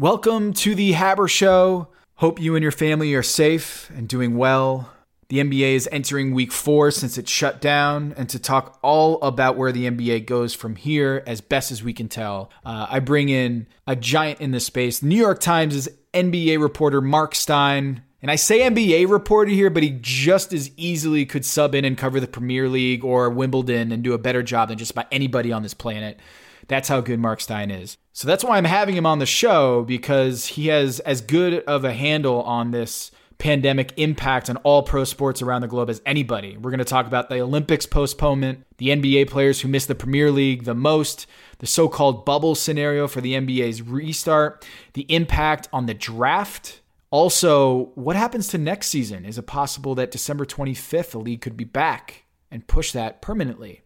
[0.00, 1.88] Welcome to the Haber Show.
[2.14, 4.92] Hope you and your family are safe and doing well.
[5.26, 9.56] The NBA is entering week four since it shut down, and to talk all about
[9.56, 13.28] where the NBA goes from here, as best as we can tell, uh, I bring
[13.28, 15.02] in a giant in this space.
[15.02, 18.04] New York Times' is NBA reporter Marc Stein.
[18.22, 21.98] And I say NBA reporter here, but he just as easily could sub in and
[21.98, 25.50] cover the Premier League or Wimbledon and do a better job than just about anybody
[25.50, 26.20] on this planet.
[26.68, 27.96] That's how good Marc Stein is.
[28.18, 31.84] So that's why I'm having him on the show because he has as good of
[31.84, 36.56] a handle on this pandemic impact on all pro sports around the globe as anybody.
[36.56, 40.32] We're going to talk about the Olympics postponement, the NBA players who missed the Premier
[40.32, 41.28] League the most,
[41.60, 46.80] the so called bubble scenario for the NBA's restart, the impact on the draft.
[47.12, 49.24] Also, what happens to next season?
[49.24, 53.82] Is it possible that December 25th the league could be back and push that permanently?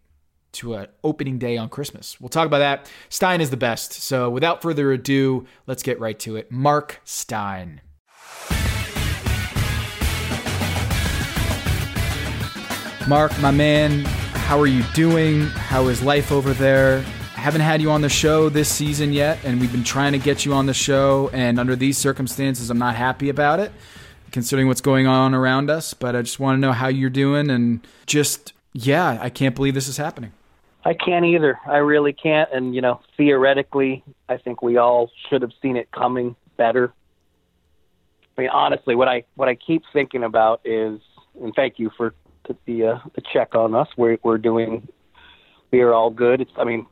[0.57, 2.21] To an opening day on Christmas.
[2.21, 2.91] We'll talk about that.
[3.09, 3.95] Stein is the best.
[3.95, 6.53] So without further ado, let's get right to it.
[6.53, 7.81] Marc Stein.
[13.09, 15.47] Marc, my man, how are you doing?
[15.47, 16.99] How is life over there?
[17.37, 20.19] I haven't had you on the show this season yet, and we've been trying to
[20.19, 21.31] get you on the show.
[21.33, 23.73] And under these circumstances, I'm not happy about it,
[24.31, 25.95] considering what's going on around us.
[25.95, 29.75] But I just want to know how you're doing and just, yeah, I can't believe
[29.75, 30.33] this is happening.
[30.85, 31.59] I can't either.
[31.67, 32.51] I really can't.
[32.53, 36.93] And you know, theoretically, I think we all should have seen it coming better.
[38.37, 41.01] I mean, honestly, what I what I keep thinking about is,
[41.41, 42.15] and thank you for
[42.67, 43.89] the uh, the check on us.
[43.97, 44.89] We're we're doing,
[45.71, 46.41] we are all good.
[46.41, 46.87] It's, I mean,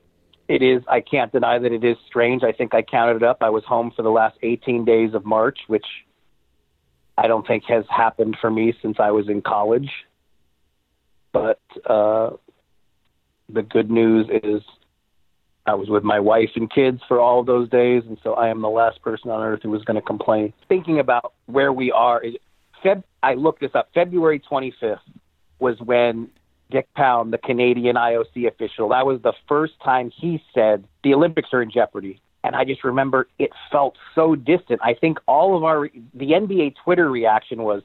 [0.48, 0.82] it is.
[0.88, 2.42] I can't deny that it is strange.
[2.42, 3.38] I think I counted it up.
[3.40, 5.86] I was home for the last 18 days of March, which
[7.18, 9.90] I don't think has happened for me since I was in college.
[11.32, 12.30] But uh,
[13.52, 14.62] the good news is
[15.66, 18.48] I was with my wife and kids for all of those days, and so I
[18.48, 20.52] am the last person on earth who was going to complain.
[20.68, 22.22] Thinking about where we are,
[22.84, 23.90] Feb, I looked this up.
[23.94, 24.98] February 25th
[25.58, 26.30] was when
[26.70, 31.50] Dick Pound, the Canadian IOC official, that was the first time he said the Olympics
[31.52, 32.20] are in jeopardy.
[32.42, 34.80] And I just remember it felt so distant.
[34.82, 37.82] I think all of our, the NBA Twitter reaction was,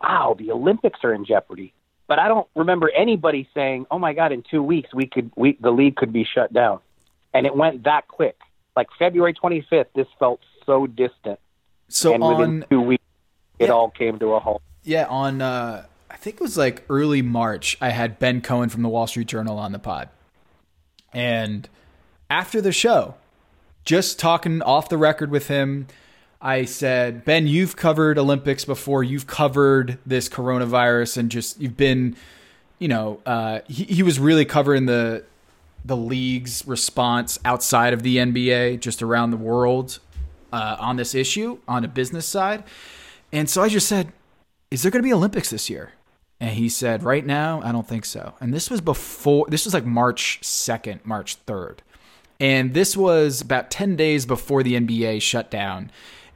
[0.00, 1.74] wow, the Olympics are in jeopardy
[2.08, 5.56] but I don't remember anybody saying, "Oh my God, in two weeks we could we
[5.60, 6.80] the league could be shut down,"
[7.32, 8.36] and it went that quick.
[8.74, 11.38] Like February 25th, this felt so distant.
[11.88, 13.04] So and on within two weeks,
[13.58, 14.62] it yeah, all came to a halt.
[14.82, 17.76] Yeah, on uh, I think it was like early March.
[17.80, 20.08] I had Ben Cohen from the Wall Street Journal on the pod,
[21.12, 21.68] and
[22.30, 23.16] after the show,
[23.84, 25.86] just talking off the record with him
[26.40, 29.02] I said, Ben, you've covered Olympics before.
[29.02, 32.16] You've covered this coronavirus, and just you've been,
[32.78, 35.24] you know, uh, he, he was really covering the
[35.84, 39.98] the league's response outside of the NBA, just around the world
[40.52, 42.64] uh, on this issue on a business side.
[43.32, 44.12] And so I just said,
[44.70, 45.92] "Is there going to be Olympics this year?"
[46.38, 49.46] And he said, "Right now, I don't think so." And this was before.
[49.48, 51.82] This was like March second, March third,
[52.38, 55.90] and this was about ten days before the NBA shut down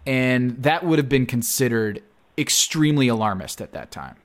[0.06, 2.02] and that would have been considered
[2.36, 4.16] extremely alarmist at that time.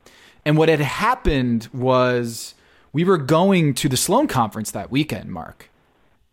[0.45, 2.55] And what had happened was
[2.93, 5.69] we were going to the Sloan conference that weekend, Marc.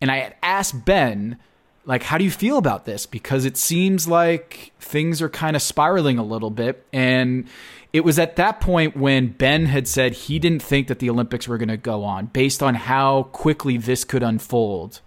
[0.01, 1.39] And I had asked Ben,
[1.85, 3.07] like, how do you feel about this?
[3.07, 6.87] Because it seems like things are kind of spiraling a little bit.
[6.93, 7.49] And
[7.93, 11.47] it was at that point when Ben had said he didn't think that the Olympics
[11.47, 15.01] were going to go on based on how quickly this could unfold.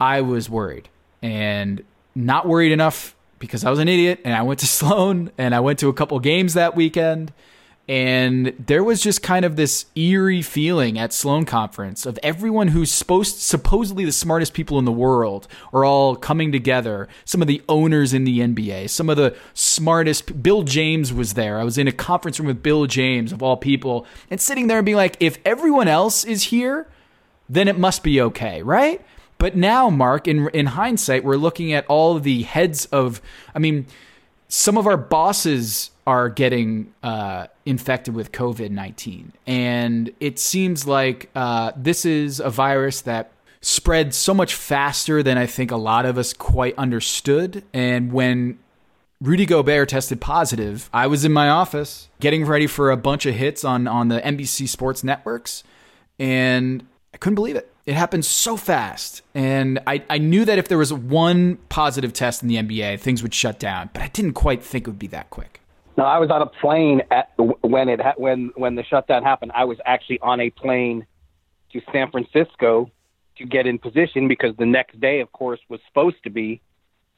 [0.00, 0.88] I was worried
[1.22, 1.82] and
[2.14, 5.58] not worried enough because I was an idiot and I went to Sloan and I
[5.58, 7.32] went to a couple games that weekend.
[7.88, 12.92] And there was just kind of this eerie feeling at Sloan Conference of everyone who's
[12.92, 17.08] supposed supposedly the smartest people in the world are all coming together.
[17.24, 20.40] Some of the owners in the NBA, some of the smartest.
[20.40, 21.58] Bill James was there.
[21.58, 24.78] I was in a conference room with Bill James of all people, and sitting there
[24.78, 26.86] and being like, if everyone else is here,
[27.48, 29.04] then it must be okay, right?
[29.40, 33.22] But now, Marc, in in hindsight, we're looking at all the heads of.
[33.54, 33.86] I mean,
[34.48, 41.30] some of our bosses are getting uh, infected with COVID nineteen, and it seems like
[41.34, 43.32] uh, this is a virus that
[43.62, 47.64] spread so much faster than I think a lot of us quite understood.
[47.72, 48.58] And when
[49.22, 53.34] Rudy Gobert tested positive, I was in my office getting ready for a bunch of
[53.34, 55.64] hits on on the NBC Sports networks,
[56.18, 57.72] and I couldn't believe it.
[57.86, 59.22] It happened so fast.
[59.34, 63.22] And I, I knew that if there was one positive test in the NBA, things
[63.22, 65.60] would shut down, but I didn't quite think it would be that quick.
[65.96, 69.52] No, I was on a plane at when it when when the shutdown happened.
[69.54, 71.04] I was actually on a plane
[71.72, 72.90] to San Francisco
[73.36, 76.62] to get in position because the next day, of course, was supposed to be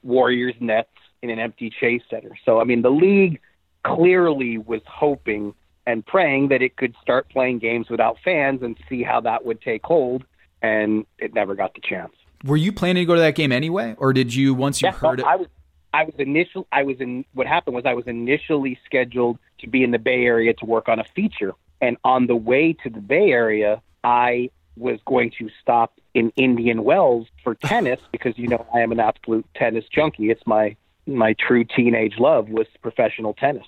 [0.01, 0.89] Warriors Nets
[1.21, 2.31] in an empty Chase Center.
[2.45, 3.39] So I mean, the league
[3.85, 5.53] clearly was hoping
[5.85, 9.61] and praying that it could start playing games without fans and see how that would
[9.61, 10.25] take hold,
[10.63, 12.13] and it never got the chance.
[12.43, 14.93] Were you planning to go to that game anyway, or did you once you Yeah,
[14.93, 15.25] heard it?
[15.25, 15.47] I was
[15.93, 19.83] I was initial I was in what happened was I was initially scheduled to be
[19.83, 22.99] in the Bay Area to work on a feature and on the way to the
[22.99, 28.65] Bay Area I was going to stop in Indian Wells for tennis because you know
[28.73, 30.31] I am an absolute tennis junkie.
[30.31, 30.75] It's my
[31.05, 33.65] my true teenage love was professional tennis.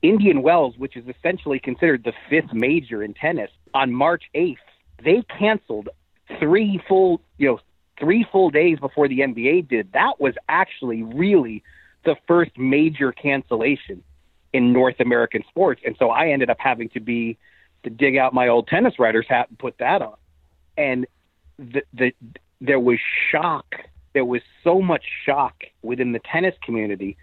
[0.00, 4.56] Indian Wells, which is essentially considered the fifth major in tennis, on March 8th,
[5.04, 5.88] they canceled
[6.38, 7.60] three full, you know,
[7.98, 9.92] three full days before the NBA did.
[9.92, 11.62] That was actually really
[12.04, 14.02] the first major cancellation
[14.52, 15.82] in North American sports.
[15.84, 17.36] And so I ended up having to be
[17.84, 20.16] to dig out my old tennis writer's hat and put that on.
[20.76, 21.06] And
[21.58, 22.12] the the
[22.60, 22.98] there was
[23.30, 23.74] shock.
[24.14, 27.16] There was so much shock within the tennis community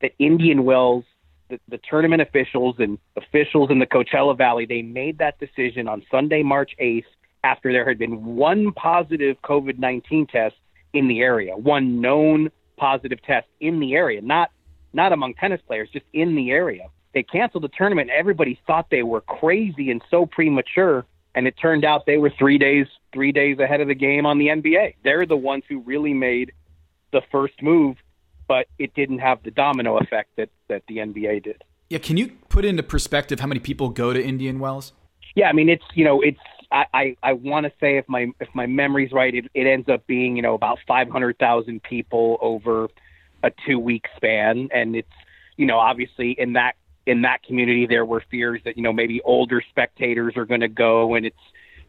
[0.00, 1.04] that Indian Wells,
[1.48, 6.04] the, the tournament officials and officials in the Coachella Valley, they made that decision on
[6.10, 7.04] Sunday, March 8th,
[7.44, 10.54] after there had been one positive COVID 19 test
[10.92, 14.50] in the area, one known positive test in the area, not
[14.92, 16.88] not among tennis players, just in the area.
[17.14, 18.10] They canceled the tournament.
[18.10, 21.04] Everybody thought they were crazy and so premature,
[21.34, 24.38] and it turned out they were three days three days ahead of the game on
[24.38, 24.94] the NBA.
[25.04, 26.52] They're the ones who really made
[27.12, 27.96] the first move,
[28.48, 31.62] but it didn't have the domino effect that that the NBA did.
[31.90, 34.92] yeah, can you put into perspective how many people go to Indian Wells?
[35.34, 36.40] Yeah, I mean it's you know it's
[36.72, 39.88] I I, I want to say if my if my memory's right, it, it ends
[39.88, 42.88] up being you know about five hundred thousand people over
[43.42, 45.12] a two week span, and it's
[45.56, 46.74] you know obviously in that
[47.06, 50.68] in that community there were fears that you know maybe older spectators are going to
[50.68, 51.36] go, and it's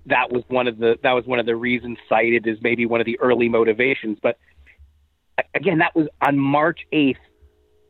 [0.08, 3.00] that was one of the that was one of the reasons cited as maybe one
[3.00, 4.38] of the early motivations, but
[5.56, 7.20] again that was on March eighth.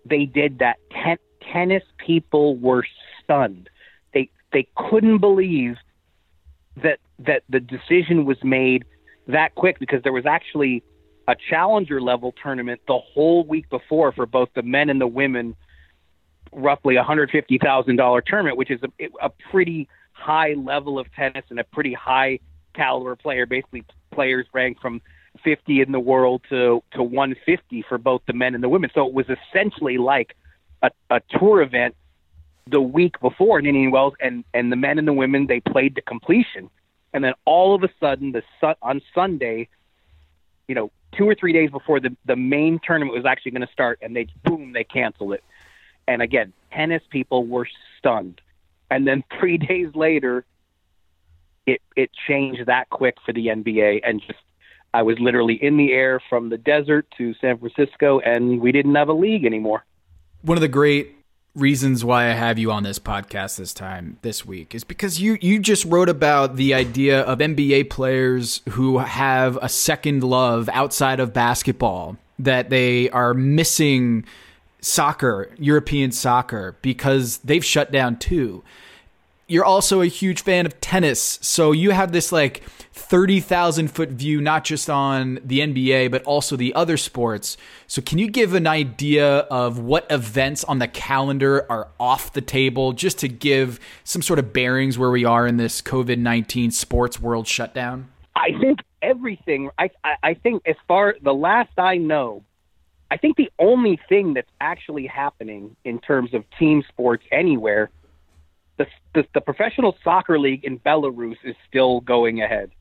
[0.06, 0.78] They did that.
[0.92, 1.18] Ten,
[1.52, 2.86] tennis people were
[3.24, 3.70] stunned.
[4.14, 5.78] They they couldn't believe
[6.82, 8.86] that that the decision was made
[9.28, 10.84] that quick because there was actually
[11.28, 15.56] a challenger level tournament the whole week before for both the men and the women
[16.52, 21.12] roughly a hundred fifty thousand dollar tournament which is a, a pretty high level of
[21.14, 22.40] tennis and a pretty high
[22.74, 25.02] caliber player basically players ranked from
[25.44, 28.90] 50 in the world to to 150 for both the men and the women.
[28.94, 30.36] So it was essentially like
[30.82, 31.96] a, a tour event
[32.68, 35.96] the week before in Indian Wells, and and the men and the women they played
[35.96, 36.70] to completion,
[37.14, 39.68] and then all of a sudden the sun, on Sunday,
[40.68, 43.74] you know, two or three days before the the main tournament was actually going to
[43.74, 45.44] start, and they boom they canceled it,
[46.08, 47.68] and again tennis people were
[47.98, 48.42] stunned,
[48.90, 50.46] and then three days later,
[51.66, 54.40] it it changed that quick for the NBA, and just
[54.94, 58.96] I was literally in the air from the desert to San Francisco, and we didn't
[58.96, 59.84] have a league anymore.
[60.42, 61.16] One of the great
[61.56, 65.38] reasons why I have you on this podcast this time this week is because you
[65.40, 71.20] you just wrote about the idea of NBA players who have a second love outside
[71.20, 74.26] of basketball that they are missing
[74.82, 78.64] soccer, European soccer because they've shut down too.
[79.54, 82.64] You're also a huge fan of tennis, so you have this like
[82.94, 87.56] 30,000 foot view not just on the NBA but also the other sports.
[87.86, 92.42] So can you give an idea of what events on the calendar are off the
[92.42, 97.20] table just to give some sort of bearings where we are in this COVID-19 sports
[97.20, 98.10] world shutdown?
[98.36, 99.70] I think everything.
[99.78, 102.42] I, I I think as far the last I know,
[103.12, 107.92] I think the only thing that's actually happening in terms of team sports anywhere,
[108.78, 112.72] the the, the professional soccer league in Belarus is still going ahead.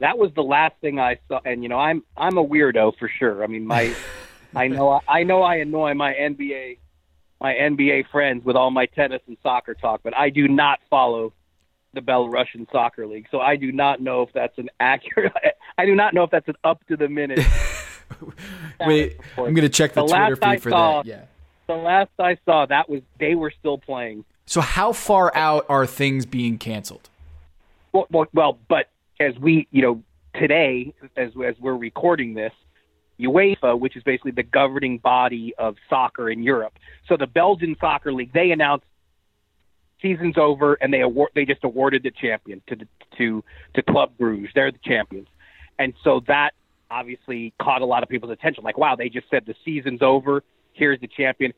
[0.00, 3.08] That was the last thing I saw, and you know I'm I'm a weirdo for
[3.08, 3.42] sure.
[3.42, 3.94] I mean my
[4.56, 6.78] I know I know I annoy my NBA
[7.40, 11.32] my NBA friends with all my tennis and soccer talk, but I do not follow
[11.92, 13.26] the Belarusian soccer league.
[13.30, 15.32] So I do not know if that's an accurate.
[15.78, 17.40] I do not know if that's an up to the minute.
[18.80, 21.08] Wait, I'm going to check the, The Twitter feed I for saw- that.
[21.08, 21.24] Yeah.
[21.66, 24.24] the last I saw, that was they were still playing.
[24.46, 27.08] So how far out are things being canceled?
[27.92, 28.88] Well, well, well but
[29.20, 30.02] as we, you know,
[30.34, 32.52] today, as as we're recording this,
[33.18, 36.74] UEFA, which is basically the governing body of soccer in Europe,
[37.08, 38.84] so the Belgian soccer league, they announced
[40.02, 43.42] season's over and they award they just awarded the champion to the, to
[43.74, 44.50] to Club Bruges.
[44.54, 45.28] They're the champions,
[45.78, 46.50] and so that
[46.90, 48.62] obviously caught a lot of people's attention.
[48.62, 50.42] Like, wow, they just said the season's over.
[50.74, 51.52] Here's the champion.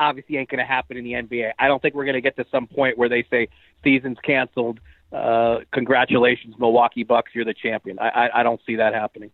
[0.00, 1.52] Obviously, ain't going to happen in the NBA.
[1.58, 3.48] I don't think we're going to get to some point where they say
[3.82, 4.80] season's canceled.
[5.12, 7.98] Uh, congratulations, Milwaukee Bucks, you're the champion.
[7.98, 9.30] I, I, I don't see that happening.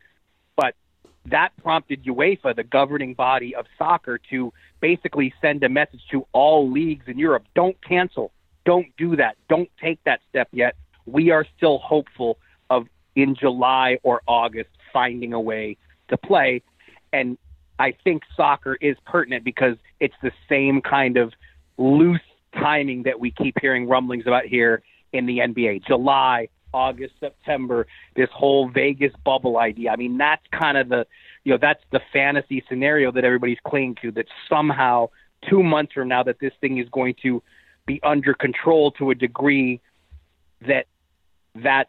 [0.56, 0.74] But
[1.26, 6.70] that prompted UEFA, the governing body of soccer, to basically send a message to all
[6.70, 8.32] leagues in Europe don't cancel,
[8.64, 10.76] don't do that, don't take that step yet.
[11.06, 12.38] We are still hopeful
[12.70, 15.76] of in July or August finding a way
[16.08, 16.62] to play.
[17.12, 17.38] And
[17.78, 21.32] I think soccer is pertinent because it's the same kind of
[21.78, 22.20] loose
[22.54, 24.82] timing that we keep hearing rumblings about here
[25.12, 25.86] in the NBA.
[25.86, 27.86] July, August, September,
[28.16, 29.90] this whole Vegas bubble idea.
[29.90, 31.06] I mean, that's kind of the,
[31.44, 35.08] you know, that's the fantasy scenario that everybody's clinging to that somehow
[35.48, 37.42] two months from now that this thing is going to
[37.86, 39.80] be under control to a degree
[40.66, 40.86] that
[41.56, 41.88] that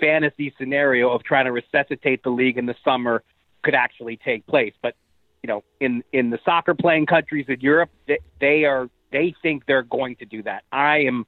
[0.00, 3.22] fantasy scenario of trying to resuscitate the league in the summer
[3.62, 4.74] could actually take place.
[4.82, 4.94] But
[5.42, 9.66] you know, in in the soccer playing countries in Europe, they, they are they think
[9.66, 10.64] they're going to do that.
[10.72, 11.26] I am,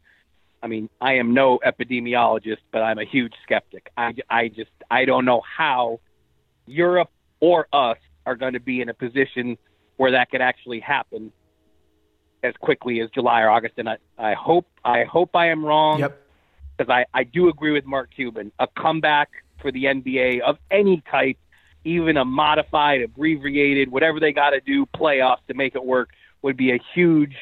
[0.62, 3.90] I mean, I am no epidemiologist, but I'm a huge skeptic.
[3.96, 6.00] I I just I don't know how
[6.66, 9.58] Europe or us are going to be in a position
[9.96, 11.32] where that could actually happen
[12.42, 13.74] as quickly as July or August.
[13.78, 16.00] And I, I hope I hope I am wrong.
[16.00, 16.20] Yep.
[16.76, 18.50] Because I, I do agree with Mark Cuban.
[18.58, 19.30] A comeback
[19.60, 21.36] for the NBA of any type
[21.84, 26.10] even a modified, abbreviated, whatever they got to do, playoffs to make it work
[26.42, 27.34] would be a huge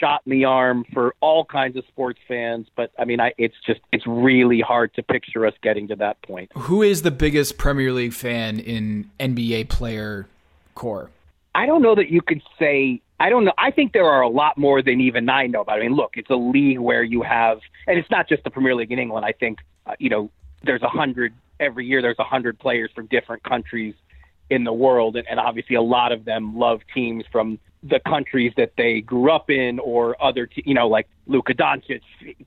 [0.00, 2.66] shot in the arm for all kinds of sports fans.
[2.76, 6.20] But I mean, I, it's just it's really hard to picture us getting to that
[6.22, 6.50] point.
[6.54, 10.26] Who is the biggest Premier League fan in NBA player
[10.74, 11.10] core?
[11.54, 13.00] I don't know that you could say.
[13.18, 13.54] I don't know.
[13.56, 15.78] I think there are a lot more than even I know about.
[15.78, 18.74] I mean, look, it's a league where you have, and it's not just the Premier
[18.74, 19.24] League in England.
[19.24, 20.30] I think, uh, you know,
[20.64, 23.94] there's a hundred every year there's a hundred players from different countries
[24.50, 28.52] in the world, and, and obviously a lot of them love teams from the countries
[28.56, 32.00] that they grew up in, or other, te- you know, like Luka Doncic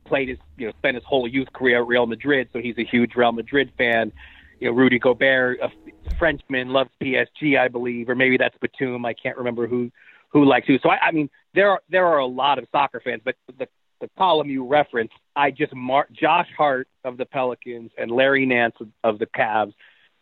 [0.05, 2.85] played his, you know, spent his whole youth career at Real Madrid, so he's a
[2.85, 4.11] huge Real Madrid fan.
[4.59, 5.69] You know, Rudy Gobert, a
[6.17, 9.05] Frenchman, loves PSG, I believe, or maybe that's Batum.
[9.05, 9.91] I can't remember who
[10.29, 10.77] who likes who.
[10.79, 13.67] So I, I mean, there are there are a lot of soccer fans, but the
[14.01, 18.75] the column you referenced, I just marked Josh Hart of the Pelicans and Larry Nance
[18.79, 19.73] of, of the Cavs.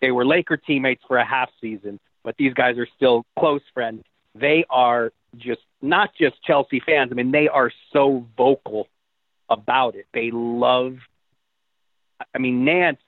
[0.01, 4.03] They were Laker teammates for a half season, but these guys are still close friends.
[4.35, 7.09] They are just not just Chelsea fans.
[7.11, 8.87] I mean, they are so vocal
[9.49, 10.05] about it.
[10.13, 10.97] They love.
[12.33, 12.99] I mean, Nance.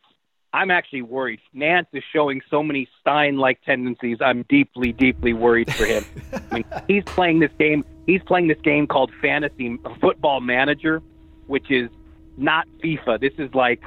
[0.51, 1.39] I'm actually worried.
[1.53, 4.17] Nance is showing so many Stein-like tendencies.
[4.19, 6.03] I'm deeply, deeply worried for him.
[6.51, 11.01] I mean, he's playing this game he's playing this game called Fantasy Football Manager,
[11.47, 11.89] which is
[12.37, 13.19] not FIFA.
[13.19, 13.83] This is like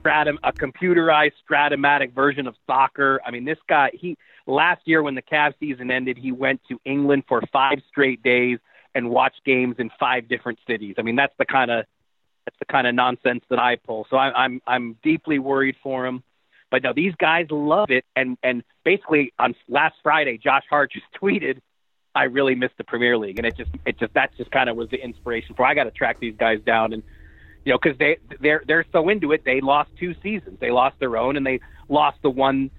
[0.00, 3.20] stratum, a computerized Strat-O-Matic version of soccer.
[3.26, 6.80] I mean, this guy, he last year when the Cavs season ended, he went to
[6.84, 8.58] England for five straight days
[8.94, 10.96] and watched games in five different cities.
[10.98, 11.86] I mean, that's the kind of
[12.44, 14.06] that's the kind of nonsense that I pull.
[14.10, 16.22] So I, I'm I'm deeply worried for him.
[16.70, 21.06] But no, these guys love it, and and basically on last Friday, Josh Hart just
[21.20, 21.60] tweeted
[22.14, 24.76] I really miss the Premier League, and it just it just that just kind of
[24.76, 26.92] was the inspiration for I got to track these guys down.
[26.92, 27.02] And
[27.64, 30.58] you know because they they're they're so into it they lost two seasons.
[30.60, 32.70] They lost their own and they lost the one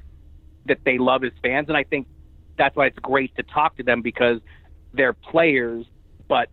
[0.66, 1.68] that they love as fans.
[1.68, 2.08] And I think
[2.58, 4.40] that's why it's great to talk to them because
[4.94, 5.86] they're players
[6.28, 6.50] but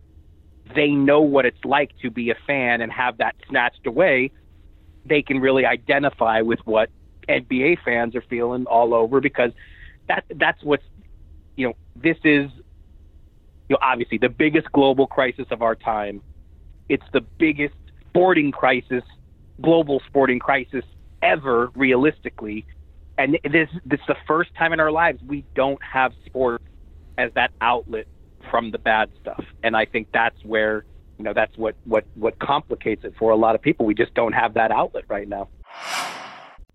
[0.75, 4.31] they know what it's like to be a fan and have that snatched away
[5.05, 6.89] they can really identify with what
[7.29, 9.51] NBA fans are feeling all over because
[10.07, 10.83] that that's what's
[11.55, 12.49] you know this is
[13.69, 16.21] you know, obviously the biggest global crisis of our time.
[16.89, 17.75] It's the biggest
[18.09, 19.03] sporting crisis,
[19.61, 20.83] global sporting crisis
[21.21, 22.65] ever, realistically.
[23.17, 26.61] And this this is the first time in our lives we don't have sport
[27.17, 28.07] as that outlet
[28.51, 29.43] from the bad stuff.
[29.63, 30.85] And I think that's where
[31.17, 33.85] you know that's what what what complicates it for a lot of people.
[33.85, 35.47] We just don't have that outlet right now.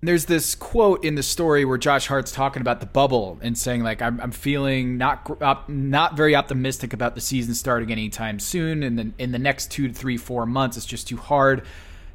[0.02, 3.82] There's this quote in the story where Josh Hart's talking about the bubble and saying
[3.82, 8.98] like I'm, I'm feeling not not very optimistic about the season starting anytime soon, and
[8.98, 11.62] then in the next two to three four months it's just too hard.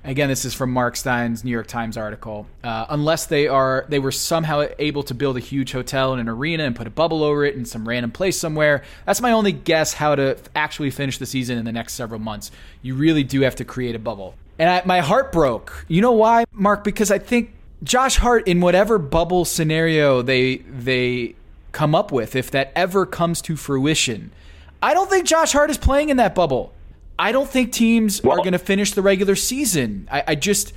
[0.04, 2.48] Again, this is from Marc Stein's New York Times article.
[2.64, 6.28] Uh, unless they are they were somehow able to build a huge hotel and an
[6.28, 9.52] arena and put a bubble over it in some random place somewhere, that's my only
[9.52, 12.50] guess how to actually finish the season in the next several months.
[12.82, 14.34] You really do have to create a bubble.
[14.58, 15.86] And I, my heart broke.
[15.88, 16.84] You know why, Marc?
[16.84, 17.54] Because I think
[17.84, 21.36] Josh Hart in whatever bubble scenario they they
[21.74, 24.32] come up with, if that ever comes to fruition,
[24.82, 26.74] I don't think Josh Hart is playing in that bubble.
[27.22, 30.08] I don't think teams well, are going to finish the regular season.
[30.12, 30.74] I, I, just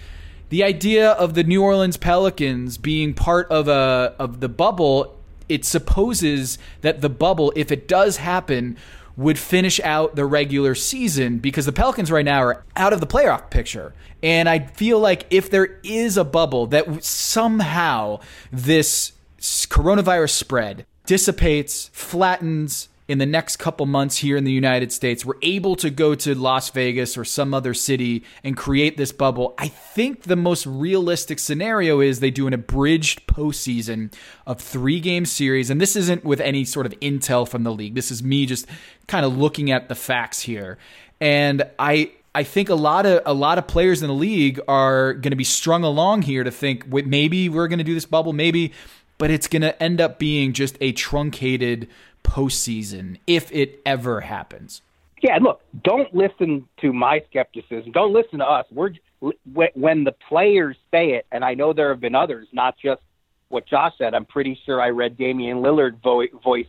[0.50, 5.64] the idea of the New Orleans Pelicans being part of a of the bubble, it
[5.64, 8.76] supposes that the bubble, if it does happen,
[9.16, 13.06] would finish out the regular season because the Pelicans right now are out of the
[13.06, 13.94] playoff picture.
[14.22, 18.20] And I feel like if there is a bubble that somehow
[18.52, 25.24] this coronavirus spread dissipates, flattens, in the next couple months here in the United States,
[25.24, 29.54] we're able to go to Las Vegas or some other city and create this bubble.
[29.58, 34.14] I think the most realistic scenario is they do an abridged postseason
[34.46, 35.68] of three game series.
[35.68, 37.94] And this isn't with any sort of intel from the league.
[37.94, 38.66] This is me just
[39.06, 40.78] kind of looking at the facts here.
[41.20, 45.12] And I, I think a lot of a lot of players in the league are
[45.12, 48.32] going to be strung along here to think maybe we're going to do this bubble,
[48.32, 48.72] maybe,
[49.18, 51.86] but it's going to end up being just a truncated
[52.24, 54.82] postseason if it ever happens.
[55.22, 57.92] Yeah, look, don't listen to my skepticism.
[57.92, 58.66] Don't listen to us.
[58.70, 58.90] We're
[59.74, 63.00] when the players say it, and I know there have been others, not just
[63.48, 64.14] what Josh said.
[64.14, 66.66] I'm pretty sure I read Damian Lillard vo- voice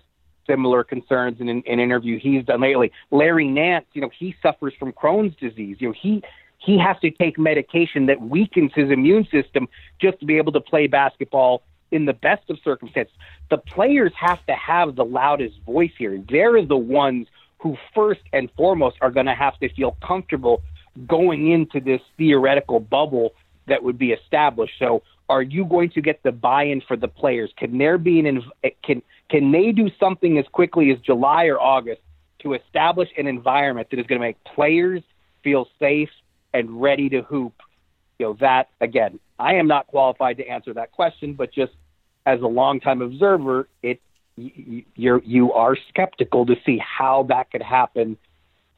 [0.48, 2.92] similar concerns in an, an interview he's done lately.
[3.12, 5.78] Larry Nance, you know, he suffers from Crohn's disease.
[5.80, 6.24] You know, he
[6.58, 9.68] he has to take medication that weakens his immune system
[10.00, 11.64] just to be able to play basketball
[11.96, 13.14] in the best of circumstances.
[13.50, 16.22] The players have to have the loudest voice here.
[16.30, 17.28] They're the ones
[17.60, 20.62] who, first and foremost, are going to have to feel comfortable
[21.08, 23.34] going into this theoretical bubble
[23.68, 24.74] that would be established.
[24.78, 27.52] So, are you going to get the buy-in for the players?
[27.58, 31.60] Can there be an eh, can can they do something as quickly as July or
[31.60, 32.02] August
[32.40, 35.02] to establish an environment that is going to make players
[35.44, 36.10] feel safe
[36.54, 37.54] and ready to hoop?
[38.20, 39.20] You know that again.
[39.40, 41.74] I am not qualified to answer that question, but just
[42.26, 44.02] as a longtime observer, it
[44.38, 48.18] you're you are skeptical to see how that could happen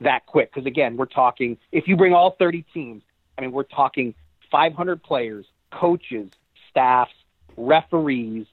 [0.01, 0.53] that quick.
[0.53, 3.03] Because again, we're talking if you bring all 30 teams,
[3.37, 4.13] I mean, we're talking
[4.51, 6.29] 500 players, coaches,
[6.69, 7.13] staffs,
[7.55, 8.45] referees,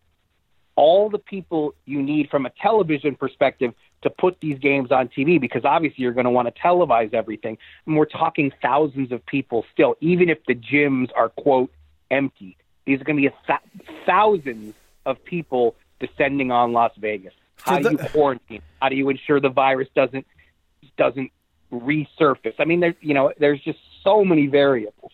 [0.76, 5.40] all the people you need from a television perspective to put these games on TV
[5.40, 7.58] because obviously you're going to want to televise everything.
[7.86, 11.70] And we're talking thousands of people still, even if the gyms are, quote,
[12.10, 12.56] empty.
[12.86, 14.74] These are going to be th- thousands
[15.06, 17.32] of people descending on Las Vegas.
[17.56, 18.62] How do you quarantine?
[18.80, 20.26] How do you ensure the virus doesn't
[20.97, 21.30] doesn't
[21.73, 22.54] resurface?
[22.58, 25.12] I mean, there's you know, there's just so many variables.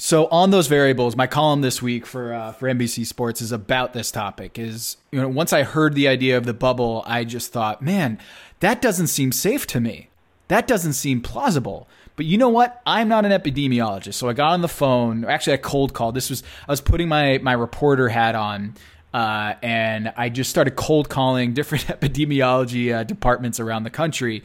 [0.00, 3.92] So on those variables, my column this week for uh, for NBC Sports is about
[3.92, 4.56] this topic.
[4.58, 8.18] Is you know, once I heard the idea of the bubble, I just thought, man,
[8.60, 10.10] that doesn't seem safe to me.
[10.46, 11.88] That doesn't seem plausible.
[12.18, 12.82] But you know what?
[12.84, 15.24] I'm not an epidemiologist, so I got on the phone.
[15.24, 16.16] Actually, I cold called.
[16.16, 18.74] This was I was putting my my reporter hat on,
[19.14, 24.42] uh, and I just started cold calling different epidemiology uh, departments around the country.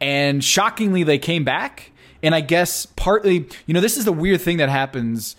[0.00, 1.92] And shockingly, they came back.
[2.24, 5.36] And I guess partly, you know, this is the weird thing that happens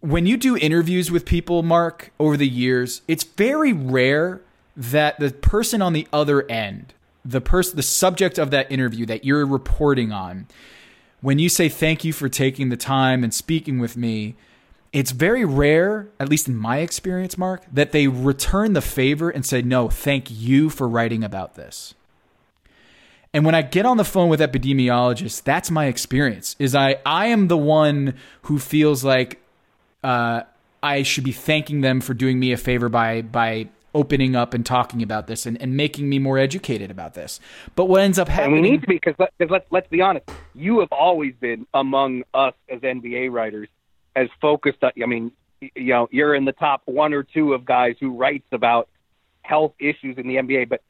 [0.00, 3.02] when you do interviews with people, Marc, over the years.
[3.06, 4.40] It's very rare
[4.74, 6.94] that the person on the other end,
[7.26, 10.46] the person, the subject of that interview that you're reporting on,
[11.24, 14.36] when you say thank you for taking the time and speaking with me,
[14.92, 19.46] it's very rare, at least in my experience, Marc, that they return the favor and
[19.46, 21.94] say, no, thank you for writing about this.
[23.32, 26.56] And when I get on the phone with epidemiologists, that's my experience.
[26.58, 29.40] Is I I am the one who feels like
[30.02, 30.42] uh,
[30.82, 34.66] I should be thanking them for doing me a favor by by opening up and
[34.66, 37.40] talking about this and, and making me more educated about this.
[37.74, 38.56] But what ends up happening?
[38.56, 40.28] And we need to be because let, let's let's be honest.
[40.54, 43.68] You have always been among us as NBA writers
[44.16, 44.82] as focused.
[44.82, 48.16] On, I mean, you know, you're in the top one or two of guys who
[48.16, 48.88] writes about
[49.42, 50.68] health issues in the NBA.
[50.68, 50.82] But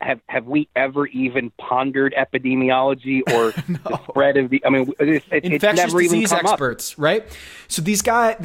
[0.00, 3.78] have have we ever even pondered epidemiology or no.
[3.84, 4.64] the spread of the?
[4.64, 6.98] I mean, it's, it's infectious never disease experts, up.
[6.98, 7.38] right?
[7.68, 8.36] So these guys,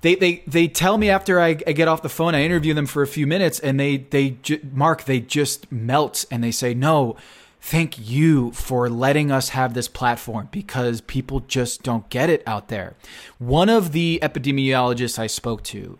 [0.00, 2.86] they they they tell me after I, I, get off the phone, I interview them
[2.86, 4.38] for a few minutes, and they they
[4.72, 7.16] Marc, they just melt, and they say, "No,
[7.60, 12.68] thank you for letting us have this platform because people just don't get it out
[12.68, 12.94] there."
[13.38, 15.98] One of the epidemiologists I spoke to,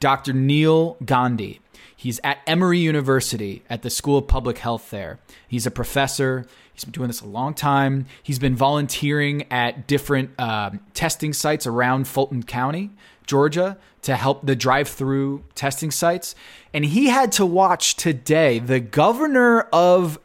[0.00, 0.32] Dr.
[0.32, 1.61] Neel Gandhi
[2.02, 5.20] He's at Emory University at the School of Public Health there.
[5.46, 6.46] He's a professor.
[6.74, 8.06] He's been doing this a long time.
[8.20, 12.90] He's been volunteering at different um, testing sites around Fulton County,
[13.24, 16.34] Georgia, to help the drive through testing sites.
[16.74, 20.18] And he had to watch today the governor of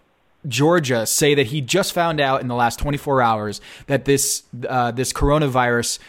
[0.48, 4.90] Georgia say that he just found out in the last 24 hours that this uh,
[4.90, 6.00] this coronavirus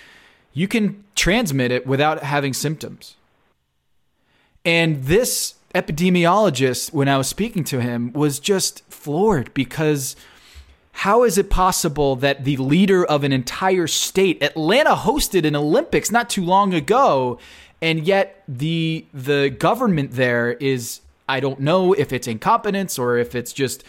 [0.54, 3.16] you can transmit it without having symptoms.
[4.64, 10.16] And this epidemiologist, when I was speaking to him, was just floored because
[10.92, 16.10] how is it possible that the leader of an entire state, Atlanta hosted an Olympics
[16.10, 17.38] not too long ago,
[17.80, 23.34] and yet the the government there is I don't know if it's incompetence or if
[23.34, 23.84] it's just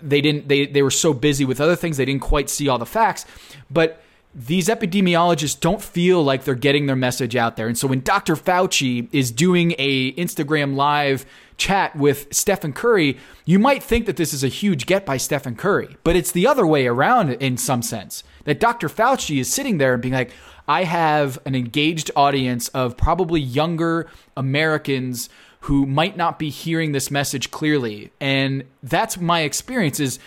[0.00, 2.78] they didn't they they were so busy with other things they didn't quite see all
[2.78, 3.26] the facts,
[3.70, 4.00] but
[4.36, 7.68] these epidemiologists don't feel like they're getting their message out there.
[7.68, 8.36] And so when Dr.
[8.36, 11.24] Fauci is doing a Instagram live
[11.56, 15.56] chat with Stephen Curry, you might think that this is a huge get by Stephen
[15.56, 18.22] Curry, but it's the other way around in some sense.
[18.44, 18.90] That Dr.
[18.90, 20.32] Fauci is sitting there and being like,
[20.68, 27.10] I have an engaged audience of probably younger Americans who might not be hearing this
[27.10, 28.12] message clearly.
[28.20, 30.18] And that's my experience is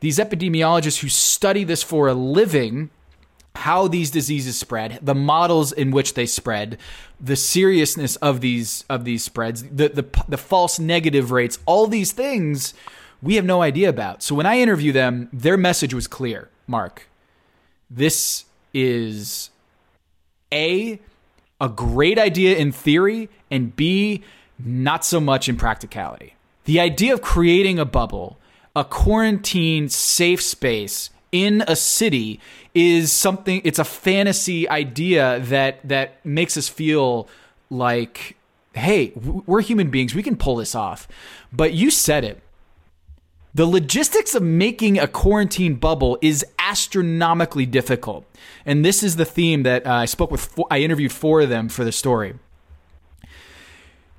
[0.00, 2.90] these epidemiologists who study this for a living
[3.54, 6.78] how these diseases spread, the models in which they spread,
[7.20, 12.12] the seriousness of these of these spreads, the the, the false negative rates, all these
[12.12, 12.74] things
[13.22, 14.22] we have no idea about.
[14.22, 17.08] So when I interview them, their message was clear, Marc.
[17.88, 19.50] This is
[20.52, 20.98] a
[21.60, 24.22] a great idea in theory and B
[24.58, 26.34] not so much in practicality.
[26.64, 28.38] The idea of creating a bubble,
[28.74, 32.38] a quarantine safe space in a city
[32.74, 37.26] is something it's a fantasy idea that that makes us feel
[37.70, 38.36] like
[38.74, 41.08] hey we're human beings we can pull this off.
[41.52, 42.42] But you said it.
[43.54, 48.24] The logistics of making a quarantine bubble is astronomically difficult.
[48.64, 51.48] And this is the theme that uh, i spoke with four, i interviewed four of
[51.48, 52.34] them for the story.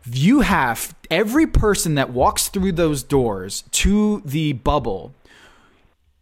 [0.06, 5.14] You have every person that walks through those doors to the bubble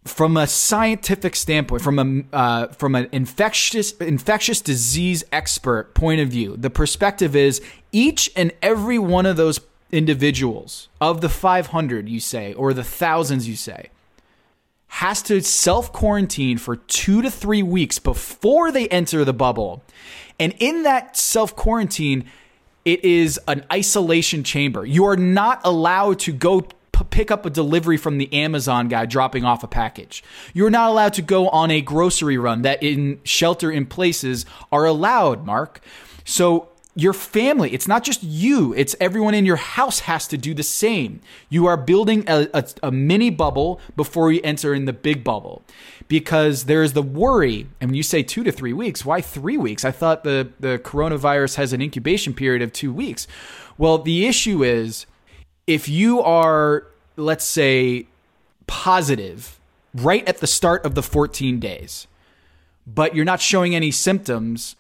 [0.03, 6.29] from a scientific standpoint, from a uh, from an infectious infectious disease expert point of
[6.29, 7.61] view, the perspective is
[7.91, 9.59] each and every one of those
[9.91, 13.89] individuals of the 500 you say or the thousands you say
[14.87, 19.83] has to self quarantine for 2 to 3 weeks before they enter the bubble.
[20.39, 22.25] And in that self quarantine
[22.83, 24.85] it is an isolation chamber.
[24.85, 26.67] You are not allowed to go
[27.03, 30.23] pick up a delivery from the Amazon guy dropping off a package.
[30.53, 34.85] You're not allowed to go on a grocery run that in shelter in places are
[34.85, 35.81] allowed, Marc.
[36.25, 40.53] So your family, it's not just you, it's everyone in your house has to do
[40.53, 41.21] the same.
[41.49, 45.63] You are building a, a, a, mini bubble before you enter in the big bubble
[46.09, 47.67] because there's the worry.
[47.79, 49.85] And when you say two to three weeks, why three weeks?
[49.85, 53.25] I thought the, the coronavirus has an incubation period of two weeks.
[53.77, 55.05] Well, the issue is
[55.67, 56.87] if you are
[57.21, 58.07] let's say,
[58.67, 59.59] positive
[59.93, 62.07] right at the start of the 14 days,
[62.87, 64.75] but you're not showing any symptoms,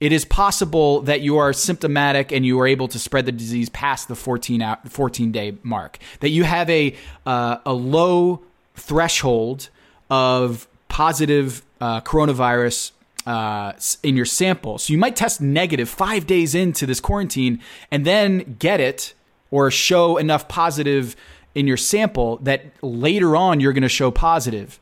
[0.00, 3.68] it is possible that you are symptomatic and you are able to spread the disease
[3.70, 5.98] past the 14 out, 14 day mark.
[6.20, 6.94] That you have a
[7.24, 8.42] uh, a low
[8.74, 9.70] threshold
[10.10, 12.92] of positive uh, coronavirus
[13.26, 13.72] uh,
[14.02, 14.78] in your sample.
[14.78, 19.14] So you might test negative five days into this quarantine and then get it
[19.50, 21.16] or show enough positive
[21.56, 24.78] in your sample that later on you're going to show positive.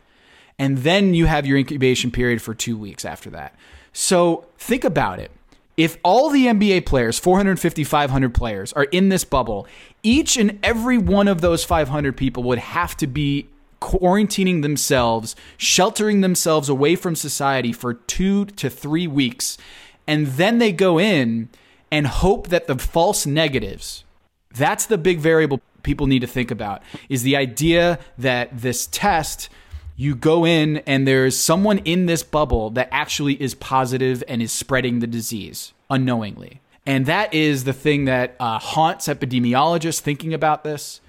[0.58, 3.56] And then you have your incubation period for two weeks after that.
[3.92, 5.30] So think about it.
[5.76, 9.66] If all the NBA players, 450, 500 players, are in this bubble,
[10.02, 13.48] each and every one of those 500 people would have to be
[13.80, 19.58] quarantining themselves, sheltering themselves away from society for two to three weeks.
[20.06, 21.48] And then they go in
[21.90, 24.04] and hope that the false negatives,
[24.52, 29.48] that's the big variable people need to think about is the idea that this test
[29.96, 34.52] you go in and there's someone in this bubble that actually is positive and is
[34.52, 36.60] spreading the disease unknowingly.
[36.86, 41.00] And that is the thing that uh, haunts epidemiologists thinking about this.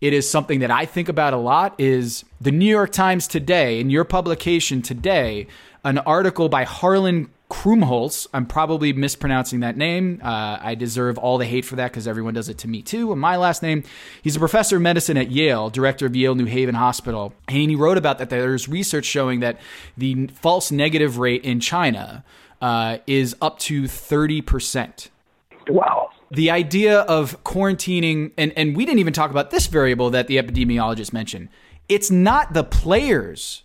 [0.00, 3.80] It is something that I think about a lot is the New York Times today,
[3.80, 5.46] in your publication today,
[5.82, 8.26] an article by Harlan Krumholz.
[8.34, 10.20] I'm probably mispronouncing that name.
[10.22, 13.14] Uh, I deserve all the hate for that because everyone does it to me too.
[13.14, 13.84] My last name.
[14.22, 17.76] He's a professor of medicine at Yale, director of Yale New Haven Hospital, and he
[17.76, 18.28] wrote about that.
[18.28, 19.60] There's research showing that
[19.96, 22.24] the false negative rate in China
[22.60, 25.10] uh, is up to thirty percent.
[25.68, 26.10] Wow.
[26.30, 30.36] The idea of quarantining, and, and we didn't even talk about this variable that the
[30.36, 31.48] epidemiologist mentioned.
[31.88, 33.62] It's not the players.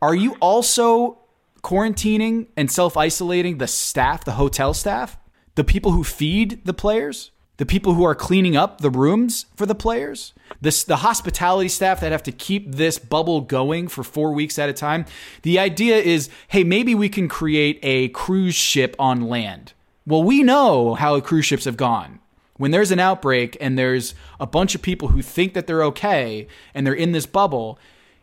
[0.00, 1.18] Are you also
[1.62, 5.16] quarantining and self isolating the staff, the hotel staff,
[5.54, 9.66] the people who feed the players, the people who are cleaning up the rooms for
[9.66, 14.32] the players, this the hospitality staff that have to keep this bubble going for 4
[14.32, 15.04] weeks at a time.
[15.42, 19.74] The idea is, hey, maybe we can create a cruise ship on land.
[20.06, 22.18] Well, we know how cruise ships have gone.
[22.56, 26.48] When there's an outbreak and there's a bunch of people who think that they're okay
[26.74, 27.78] and they're in this bubble,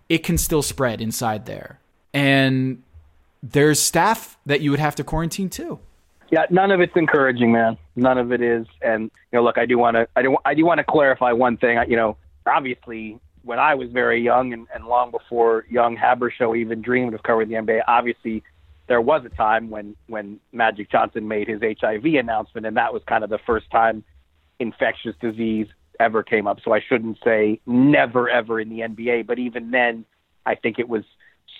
[0.08, 1.80] it can still spread inside there.
[2.13, 2.84] And
[3.41, 5.80] there's staff that you would have to quarantine too.
[6.32, 7.78] Yeah, none of it's encouraging, man.
[7.95, 8.67] None of it is.
[8.82, 11.32] And you know, look, I do want to, I do, I do want to clarify
[11.32, 11.78] one thing.
[11.78, 16.58] I, You know, obviously, when I was very young and, and long before young Haberstroh
[16.58, 18.43] even dreamed of covering the NBA, obviously,
[18.88, 23.02] there was a time when when Magic Johnson made his HIV announcement, and that was
[23.08, 24.04] kind of the first time
[24.60, 25.67] infectious disease
[25.99, 26.60] ever came up.
[26.63, 30.06] So I shouldn't say never ever in the NBA, but even then,
[30.45, 31.04] I think it was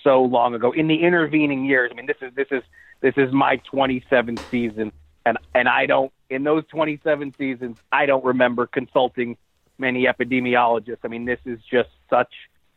[0.02, 0.72] so long ago.
[0.72, 2.62] In the intervening years, I mean, this is this is
[3.00, 4.92] this is my 27th season,
[5.24, 9.36] and and I don't in those 27 seasons, I don't remember consulting
[9.78, 10.98] many epidemiologists.
[11.02, 12.32] I mean, this is just such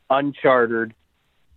[0.10, 0.94] uncharted,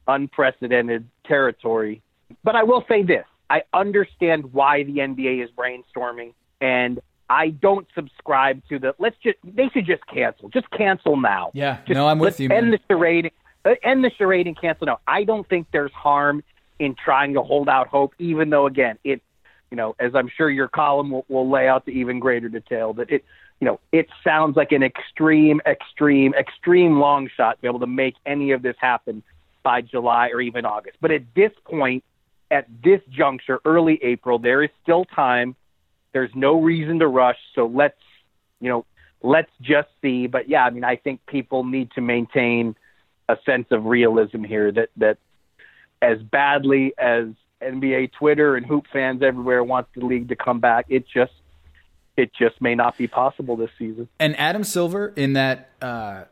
[0.07, 2.03] unprecedented territory.
[2.45, 7.01] But I will say this I understand why the NBA is brainstorming, and
[7.31, 10.49] I don't subscribe to the let's just they should just cancel.
[10.49, 11.51] Just cancel now.
[11.55, 12.51] Yeah, just, no, I'm with you.
[12.51, 12.73] End man.
[12.73, 13.31] the charade.
[13.67, 15.01] Uh, end the charade and cancel now.
[15.07, 16.45] I don't think there's harm
[16.79, 19.23] in trying to hold out hope, even though again it,
[19.71, 22.93] you know, as I'm sure your column will, will lay out the even greater detail
[22.95, 23.25] that it,
[23.61, 27.87] you know, it sounds like an extreme, extreme, extreme long shot to be able to
[27.87, 29.23] make any of this happen
[29.63, 30.99] by July or even August.
[31.01, 32.05] But at this point,
[32.51, 35.57] at this juncture, early April, there is still time.
[36.13, 37.39] There's no reason to rush.
[37.55, 37.99] So let's,
[38.61, 38.85] you know,
[39.23, 40.29] let's just see.
[40.29, 42.77] But yeah, I mean, I think people need to maintain
[43.29, 45.19] a sense of realism here that, that
[46.01, 47.29] as badly as
[47.63, 51.33] NBA Twitter and hoop fans everywhere want the league to come back, it just,
[52.17, 54.09] it just may not be possible this season.
[54.19, 56.25] And Adam Silver in that, uh,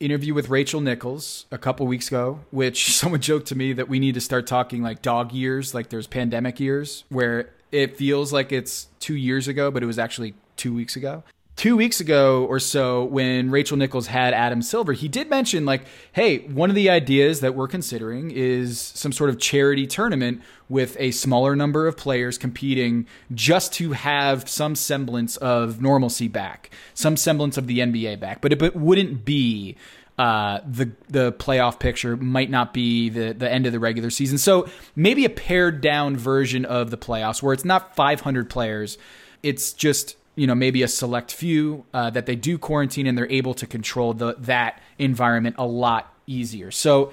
[0.00, 3.98] interview with Rachel Nichols a couple weeks ago, which someone joked to me that we
[3.98, 8.50] need to start talking like dog years, like there's pandemic years, where it feels like
[8.50, 11.22] it's two years ago, but it was actually two weeks ago.
[11.60, 15.82] Two weeks ago or so, when Rachel Nichols had Adam Silver, he did mention, like,
[16.12, 20.96] hey, one of the ideas that we're considering is some sort of charity tournament with
[20.98, 27.14] a smaller number of players competing just to have some semblance of normalcy back, some
[27.14, 28.40] semblance of the NBA back.
[28.40, 29.76] But it, it wouldn't be
[30.16, 34.38] uh, the the playoff picture might not be the the end of the regular season.
[34.38, 38.96] So maybe a pared down version of the playoffs where it's not 500 players.
[39.42, 43.30] It's just you know maybe a select few uh, that they do quarantine and they're
[43.30, 46.70] able to control the that environment a lot easier.
[46.70, 47.12] So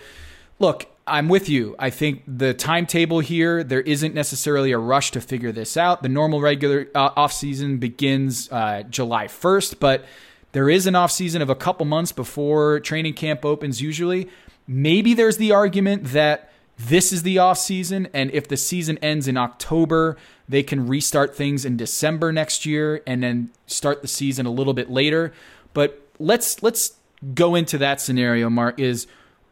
[0.59, 1.75] look, I'm with you.
[1.77, 6.03] I think the timetable here, there isn't necessarily a rush to figure this out.
[6.03, 10.05] The normal regular uh, off season begins uh, July 1st, but
[10.53, 14.29] there is an off season of a couple months before training camp opens usually.
[14.69, 19.27] Maybe there's the argument that this is the off season and if the season ends
[19.27, 20.15] in October,
[20.47, 24.73] they can restart things in December next year and then start the season a little
[24.73, 25.33] bit later.
[25.73, 26.93] But let's let's
[27.33, 29.07] go into that scenario, Marc, is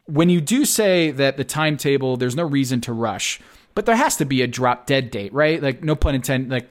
[0.06, 3.40] when you do say that the timetable, there's no reason to rush,
[3.74, 5.60] but there has to be a drop dead date, right?
[5.60, 6.70] Like no pun intended, like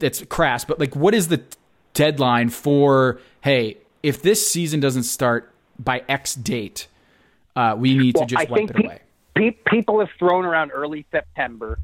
[0.00, 1.42] it's crass, but like what is the
[1.92, 6.88] deadline for hey, if this season doesn't start by X date,
[7.54, 9.00] uh, we need well, to just I wipe it pe- away.
[9.34, 11.78] Pe- people have thrown around early September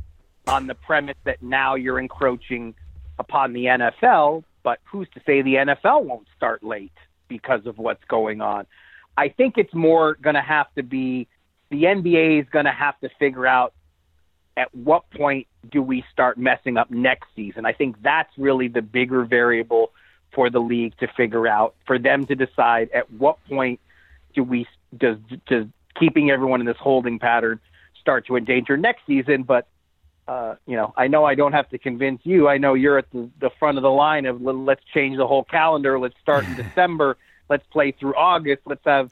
[0.46, 2.74] on the premise that now you're encroaching
[3.18, 6.92] upon the NFL, but who's to say the NFL won't start late
[7.28, 8.66] because of what's going on?
[9.16, 11.28] I think it's more going to have to be
[11.70, 13.72] the NBA is going to have to figure out
[14.56, 17.64] at what point do we start messing up next season.
[17.64, 19.92] I think that's really the bigger variable
[20.32, 23.80] for the league to figure out, for them to decide at what point
[24.34, 25.66] do we does does
[25.98, 27.60] keeping everyone in this holding pattern
[28.00, 29.42] start to endanger next season.
[29.42, 29.68] But
[30.28, 32.48] uh, you know, I know I don't have to convince you.
[32.48, 35.44] I know you're at the, the front of the line of let's change the whole
[35.44, 35.98] calendar.
[35.98, 37.16] Let's start in December.
[37.48, 38.62] Let's play through August.
[38.64, 39.10] Let's have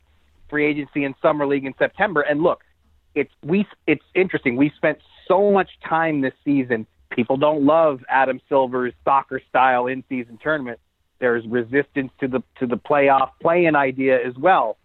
[0.49, 2.21] free agency and summer league in September.
[2.21, 2.63] And look,
[3.15, 4.57] it's we it's interesting.
[4.57, 6.87] We spent so much time this season.
[7.11, 10.79] People don't love Adam Silver's soccer style in season tournament.
[11.19, 14.79] There's resistance to the to the playoff play-in idea as well.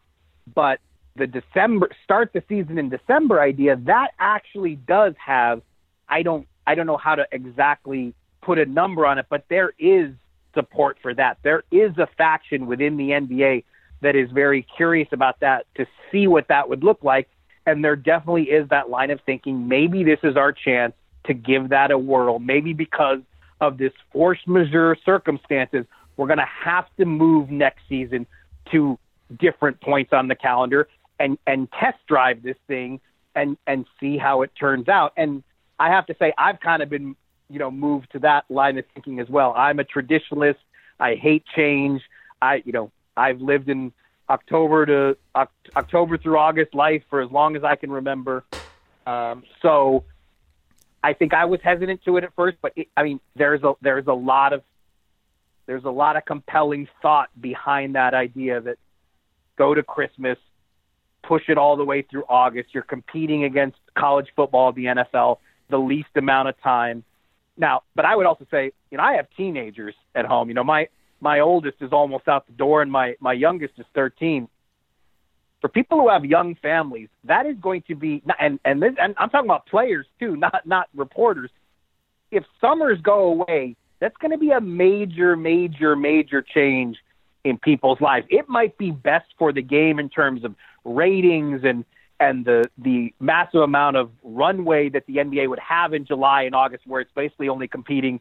[0.54, 0.80] But
[1.15, 5.62] the December start the season in December idea that actually does have
[6.10, 9.73] I don't I don't know how to exactly put a number on it, but there
[9.78, 10.12] is
[10.54, 11.38] support for that.
[11.43, 13.63] There is a faction within the NBA
[14.02, 17.30] that is very curious about that to see what that would look like.
[17.65, 19.67] And there definitely is that line of thinking.
[19.67, 20.93] Maybe this is our chance
[21.26, 22.39] to give that a whirl.
[22.39, 23.19] Maybe because
[23.62, 25.86] of this force majeure circumstances,
[26.17, 28.28] we're going to have to move next season
[28.71, 28.99] to
[29.39, 30.88] different points on the calendar
[31.19, 32.99] and and test drive this thing
[33.36, 35.13] and and see how it turns out.
[35.17, 35.43] And
[35.80, 37.15] I have to say, I've kind of been
[37.49, 39.54] you know moved to that line of thinking as well.
[39.56, 40.58] I'm a traditionalist.
[40.99, 42.02] I hate change.
[42.41, 43.91] I you know I've lived in
[44.30, 45.17] October to
[45.76, 48.43] October through August life for as long as I can remember.
[49.06, 50.06] Um, so
[51.04, 53.73] I think I was hesitant to it at first, but it, I mean, there's a
[53.82, 54.63] there's a lot of
[55.65, 58.78] there's a lot of compelling thought behind that idea that
[59.58, 60.38] go to Christmas,
[61.24, 62.70] push it all the way through August.
[62.74, 65.38] You're competing against college football, the NFL.
[65.70, 67.04] the least amount of time.
[67.58, 70.50] Now, but I would also say, you know, I have teenagers at home.
[70.50, 70.88] You know, my
[71.22, 74.48] my oldest is almost out the door, and my my youngest is 13.
[75.62, 79.16] For people who have young families, that is going to be, and and this, and
[79.18, 81.50] I'm talking about players too, not not reporters.
[82.32, 86.98] If summers go away, that's going to be a major, major, major change
[87.44, 88.26] in people's lives.
[88.30, 91.86] It might be best for the game in terms of ratings and
[92.19, 96.56] and the the massive amount of runway that the NBA would have in July and
[96.56, 98.19] August, where it's basically only competing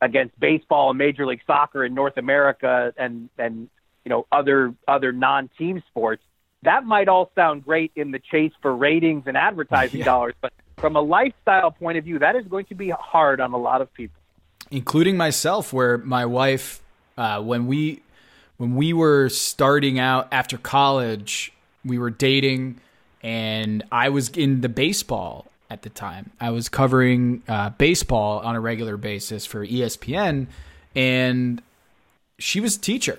[0.00, 3.68] against baseball and Major League Soccer in North America and and
[4.04, 6.22] you know other other non-team sports.
[6.62, 10.04] That might all sound great in the chase for ratings and advertising yeah.
[10.04, 13.52] dollars, but from a lifestyle point of view, that is going to be hard on
[13.52, 14.20] a lot of people,
[14.70, 15.72] including myself.
[15.72, 16.82] Where my wife,
[17.16, 18.02] uh, when we
[18.56, 21.52] when we were starting out after college,
[21.84, 22.80] we were dating
[23.22, 26.30] and I was in the baseball at the time.
[26.40, 30.48] I was covering uh, baseball on a regular basis for ESPN,
[30.94, 31.62] and
[32.38, 33.18] she was a teacher.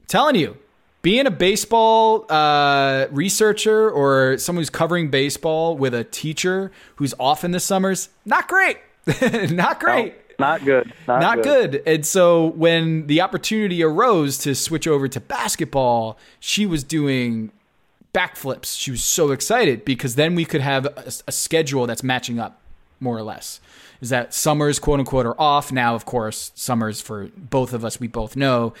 [0.00, 0.56] I'm telling you,
[1.02, 7.44] being a baseball uh, researcher or someone who's covering baseball with a teacher who's off
[7.44, 8.78] in the summers, not great.
[9.50, 10.14] not great.
[10.38, 10.92] No, not good.
[11.06, 11.72] Not, not good.
[11.72, 11.82] good.
[11.86, 17.50] And so when the opportunity arose to switch over to basketball, she was doing
[18.14, 18.78] backflips.
[18.78, 22.60] She was so excited because then we could have a, a, schedule that's matching up
[23.00, 23.60] more or less.
[24.00, 25.94] Is that summers, quote unquote, are off now?
[25.94, 28.72] Of course, summers for both of us, we both know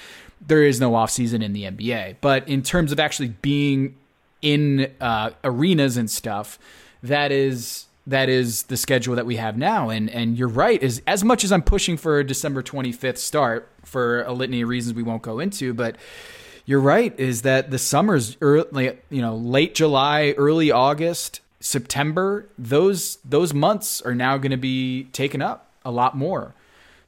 [0.46, 2.16] there is no off season in the NBA.
[2.20, 3.96] But in terms of actually being
[4.40, 6.58] in uh, arenas and stuff,
[7.02, 9.90] that is that is the schedule that we have now.
[9.90, 10.82] And and you're right.
[10.82, 14.68] Is as much as I'm pushing for a December 25th start for a litany of
[14.68, 15.96] reasons we won't go into, but
[16.66, 17.18] you're right.
[17.18, 22.46] Is that the summers early, you know, late July, early August, September?
[22.58, 26.54] Those those months are now going to be taken up a lot more.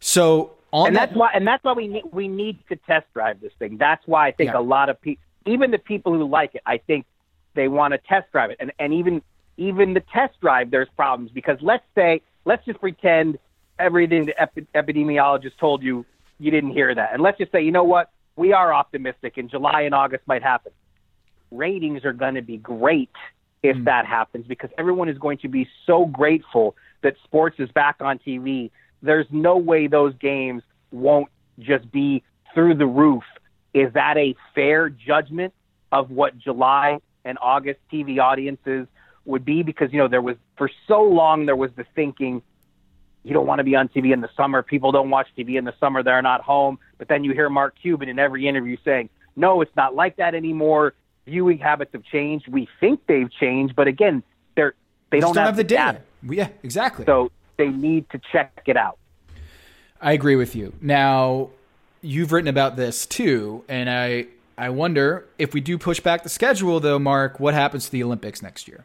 [0.01, 3.07] So on and that, that's why and that's why we need we need to test
[3.15, 3.77] drive this thing.
[3.79, 4.59] That's why I think yeah.
[4.59, 7.07] a lot of people, even the people who like it, I think
[7.55, 8.59] they want to test drive it.
[8.61, 9.23] And and even
[9.57, 13.38] even the test drive, there's problems because let's say let's just pretend
[13.79, 16.05] everything the epi- epidemiologist told you
[16.38, 19.51] you didn't hear that, and let's just say you know what we are optimistic, and
[19.51, 20.73] July and August might happen.
[21.51, 23.11] Ratings are going to be great
[23.62, 23.85] if mm.
[23.85, 28.19] that happens because everyone is going to be so grateful that sports is back on
[28.19, 28.71] TV.
[29.03, 32.23] There's no way those games won't just be
[32.55, 33.23] through the roof.
[33.73, 35.55] Is that a fair judgment
[35.92, 38.87] of what July and August TV audiences
[39.27, 39.62] would be?
[39.62, 42.43] Because, you know, there was, for so long, there was the thinking
[43.23, 44.62] you don't want to be on TV in the summer.
[44.62, 46.03] People don't watch TV in the summer.
[46.03, 46.79] They're not home.
[46.99, 50.35] But then you hear Mark Cuban in every interview saying, no, it's not like that
[50.35, 50.95] anymore.
[51.27, 52.47] Viewing habits have changed.
[52.49, 54.23] We think they've changed, but again,
[54.55, 54.75] they're
[55.11, 56.01] they don't, don't have, have, the data.
[56.23, 56.35] data.
[56.35, 57.05] Yeah, exactly.
[57.05, 58.99] So they need to check it out.
[60.01, 60.73] I agree with you.
[60.81, 61.51] Now,
[62.01, 64.27] you've written about this too, and I
[64.59, 68.03] I wonder if we do push back the schedule, though, Marc, what happens to the
[68.03, 68.85] Olympics next year?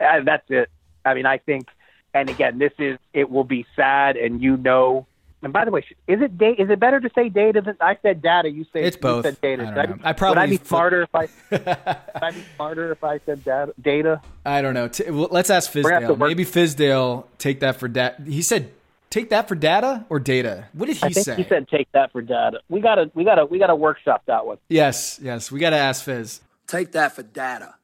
[0.00, 0.70] Uh, that's it.
[1.04, 1.68] I mean, I think
[2.14, 5.06] and again, this is it will be sad, and you know.
[5.40, 7.96] And by the way, is it da- is it better to say data than I
[8.02, 8.50] said data?
[8.50, 9.24] You say it's both.
[9.24, 9.68] said data.
[9.68, 10.08] I, don't know.
[10.08, 13.44] I probably would I be smarter if I would I be smarter if I said
[13.44, 13.72] data?
[13.80, 14.20] Data.
[14.44, 14.88] I don't know.
[14.88, 16.18] T- well, let's ask Fizdale.
[16.18, 18.20] Maybe Fizdale take that for data.
[18.24, 18.72] He said
[19.10, 20.66] take that for data or data.
[20.72, 21.36] What did he I think say?
[21.36, 22.60] He said take that for data.
[22.68, 24.58] We gotta we gotta we gotta workshop that one.
[24.68, 25.52] Yes, yes.
[25.52, 26.40] We gotta ask Fizz.
[26.66, 27.76] Take that for data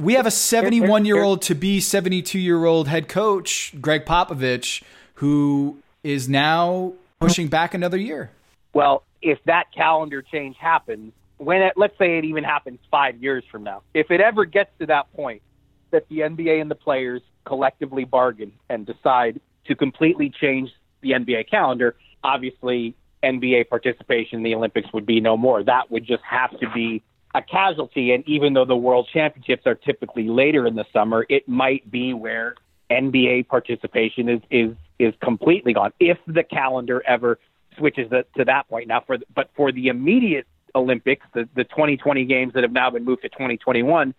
[0.00, 4.82] we have a 71 year old to be 72 year old head coach, Gregg Popovich,
[5.14, 8.30] who is now pushing back another year.
[8.72, 13.44] Well, if that calendar change happens, when it, let's say it even happens five years
[13.50, 15.42] from now, if it ever gets to that point
[15.90, 20.70] that the NBA and the players collectively bargain and decide to completely change
[21.02, 25.62] the NBA calendar, obviously NBA participation in the Olympics would be no more.
[25.62, 27.02] That would just have to be
[27.34, 28.12] a casualty.
[28.12, 32.14] And even though the World Championships are typically later in the summer, it might be
[32.14, 32.54] where
[32.90, 37.38] NBA participation is is is completely gone if the calendar ever
[37.78, 38.88] switches the, to that point.
[38.88, 42.90] Now, for the, but for the immediate Olympics, the the 2020 games that have now
[42.90, 44.14] been moved to 2021,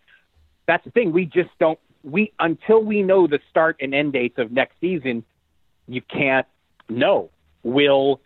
[0.68, 1.12] that's the thing.
[1.12, 5.24] We just don't we until we know the start and end dates of next season,
[5.88, 6.48] you can't
[6.90, 7.30] know
[7.64, 8.22] will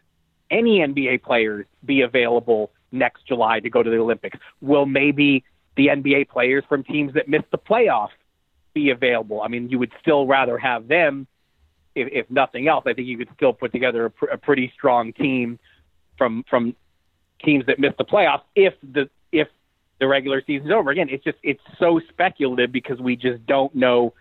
[0.49, 4.37] any NBA players be available next July to go to the Olympics?
[4.61, 5.43] Will maybe
[5.75, 8.09] the NBA players from teams that missed the playoff
[8.73, 9.41] be available?
[9.41, 11.27] I mean, you would still rather have them,
[11.95, 12.83] if, if nothing else.
[12.87, 15.59] I think you could still put together a, pr- a pretty strong team
[16.17, 16.75] from from
[17.43, 19.47] teams that missed the playoffs if the if
[19.99, 20.91] the regular season's over.
[20.91, 24.13] Again, it's just it's so speculative because we just don't know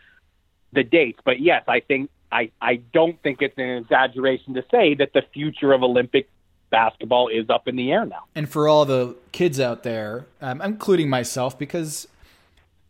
[0.72, 1.20] the dates.
[1.24, 5.22] But yes, I think I, I don't think it's an exaggeration to say that the
[5.32, 6.28] future of Olympic
[6.70, 8.24] basketball is up in the air now.
[8.34, 12.08] And for all the kids out there, um, including myself, because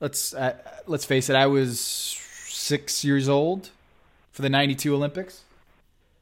[0.00, 0.56] let's uh,
[0.86, 3.70] let's face it, I was six years old
[4.32, 5.42] for the '92 Olympics.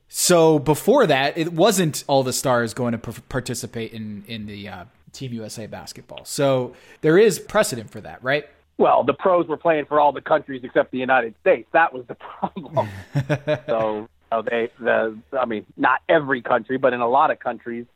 [0.08, 4.84] So before that, it wasn't all the stars going to participate in in the uh,
[5.12, 6.24] Team USA basketball.
[6.24, 8.48] So there is precedent for that, right?
[8.78, 11.68] Well, the pros were playing for all the countries except the United States.
[11.72, 12.88] That was the problem.
[13.66, 17.86] so know, they, the, I mean, not every country, but in a lot of countries,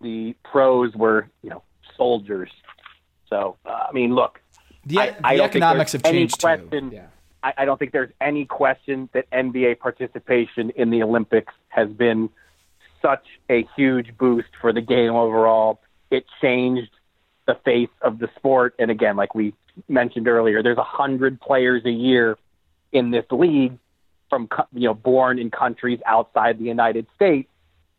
[0.00, 1.62] the pros were, you know,
[1.96, 2.50] soldiers.
[3.28, 4.40] So, uh, I mean, look,
[4.84, 6.96] the, I, the I economics have changed question, too.
[6.96, 7.06] Yeah.
[7.42, 12.30] I, I don't think there's any question that NBA participation in the Olympics has been
[13.00, 15.80] such a huge boost for the game overall.
[16.10, 16.90] It changed
[17.46, 18.74] the face of the sport.
[18.78, 19.54] And again, like we
[19.88, 22.38] mentioned earlier, there's a hundred players a year
[22.92, 23.78] in this league
[24.28, 27.48] from you know born in countries outside the United States,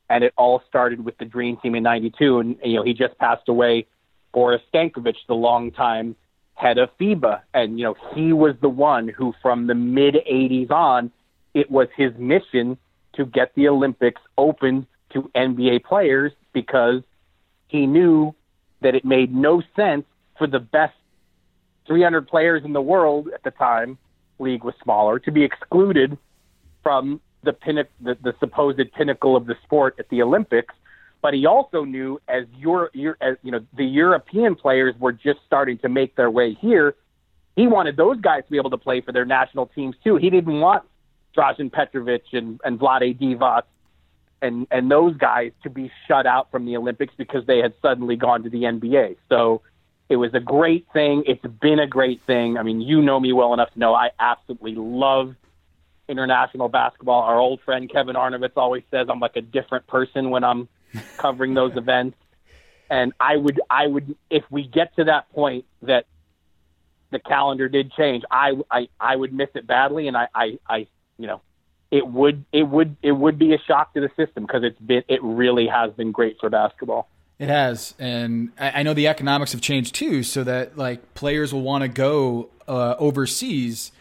[0.10, 2.40] and it all started with the Dream Team in '92.
[2.40, 3.88] And you know he just passed away,
[4.34, 6.16] Boris Stankovic, the longtime
[6.56, 10.72] head of FIBA, and you know he was the one who, from the mid '80s
[10.72, 11.12] on,
[11.54, 12.78] it was his mission
[13.14, 17.02] to get the Olympics open to NBA players because
[17.68, 18.36] he knew
[18.82, 20.06] that it made no sense
[20.38, 20.94] for the best
[21.88, 23.98] 300 players in the world at the time,
[24.40, 26.18] league was smaller, to be excluded
[26.84, 30.74] from the, pinnacle, the, the supposed pinnacle of the sport at the Olympics.
[31.22, 35.80] But he also knew as your as you know the European players were just starting
[35.80, 36.96] to make their way here,
[37.56, 40.18] he wanted those guys to be able to play for their national teams too.
[40.18, 40.84] He didn't want
[41.36, 43.64] Drazen Petrovic and, and Vlade Divac
[44.42, 48.16] and and those guys to be shut out from the Olympics because they had suddenly
[48.16, 49.18] gone to the NBA.
[49.30, 49.62] So
[50.10, 51.24] it was a great thing.
[51.26, 52.58] It's been a great thing.
[52.58, 55.36] I mean, you know me well enough to know I absolutely love
[56.08, 57.24] international basketball.
[57.24, 60.68] Our old friend Kevin Arnovitz always says I'm like a different person when I'm
[61.18, 62.18] covering those events.
[62.90, 66.06] And I would, I would, if we get to that point that
[67.10, 70.88] the calendar did change, I, I, I would miss it badly, and I, I, I,
[71.18, 71.42] you know,
[71.90, 75.04] it would, it would, it would be a shock to the system because it's been,
[75.08, 77.10] it really has been great for basketball.
[77.38, 81.64] It has, and I know the economics have changed too, so that like players will
[81.64, 83.92] want to go uh, overseas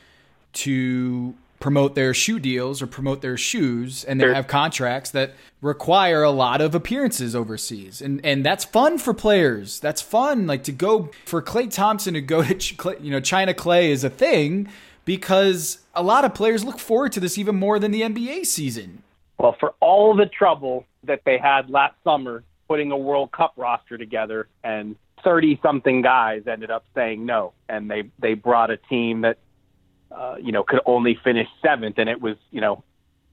[0.53, 6.22] to promote their shoe deals or promote their shoes, and they have contracts that require
[6.22, 9.80] a lot of appearances overseas, and and that's fun for players.
[9.80, 13.89] That's fun, like to go for Klay Thompson to go to you know China Klay
[13.89, 14.68] is a thing
[15.05, 19.03] because a lot of players look forward to this even more than the NBA season.
[19.39, 23.98] Well, for all the trouble that they had last summer putting a World Cup roster
[23.98, 29.22] together, and 30 something guys ended up saying no, and they they brought a team
[29.22, 29.38] that
[30.10, 32.82] uh, you know could only finish seventh, and it was you know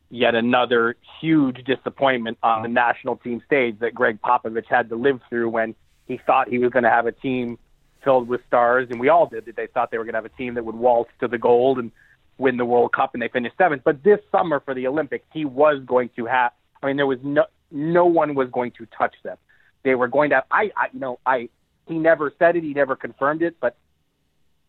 [0.09, 5.21] yet another huge disappointment on the national team stage that Gregg Popovich had to live
[5.29, 5.73] through when
[6.07, 7.57] he thought he was going to have a team
[8.03, 9.45] filled with stars, and we all did.
[9.45, 11.37] That they thought they were going to have a team that would waltz to the
[11.37, 11.91] gold and
[12.37, 13.83] win the World Cup, and they finished seventh.
[13.83, 16.51] But this summer for the Olympics, he was going to have.
[16.81, 19.37] I mean, there was no no one was going to touch them.
[19.83, 20.43] They were going to.
[20.51, 21.49] I, I, you know, I.
[21.87, 22.63] He never said it.
[22.63, 23.57] He never confirmed it.
[23.59, 23.75] But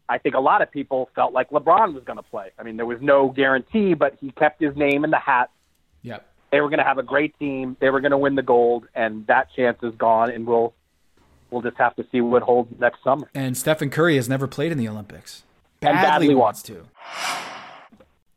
[0.09, 2.51] I think a lot of people felt like LeBron was going to play.
[2.59, 5.51] I mean, there was no guarantee, but he kept his name in the hat.
[6.03, 6.27] Yep.
[6.51, 7.77] They were going to have a great team.
[7.81, 10.31] They were going to win the gold, and that chance is gone.
[10.31, 10.75] And we'll
[11.51, 13.29] we'll just have to see what holds next summer.
[13.35, 15.45] And Stephen Curry has never played in the Olympics.
[15.81, 16.85] Badly, and badly wants to.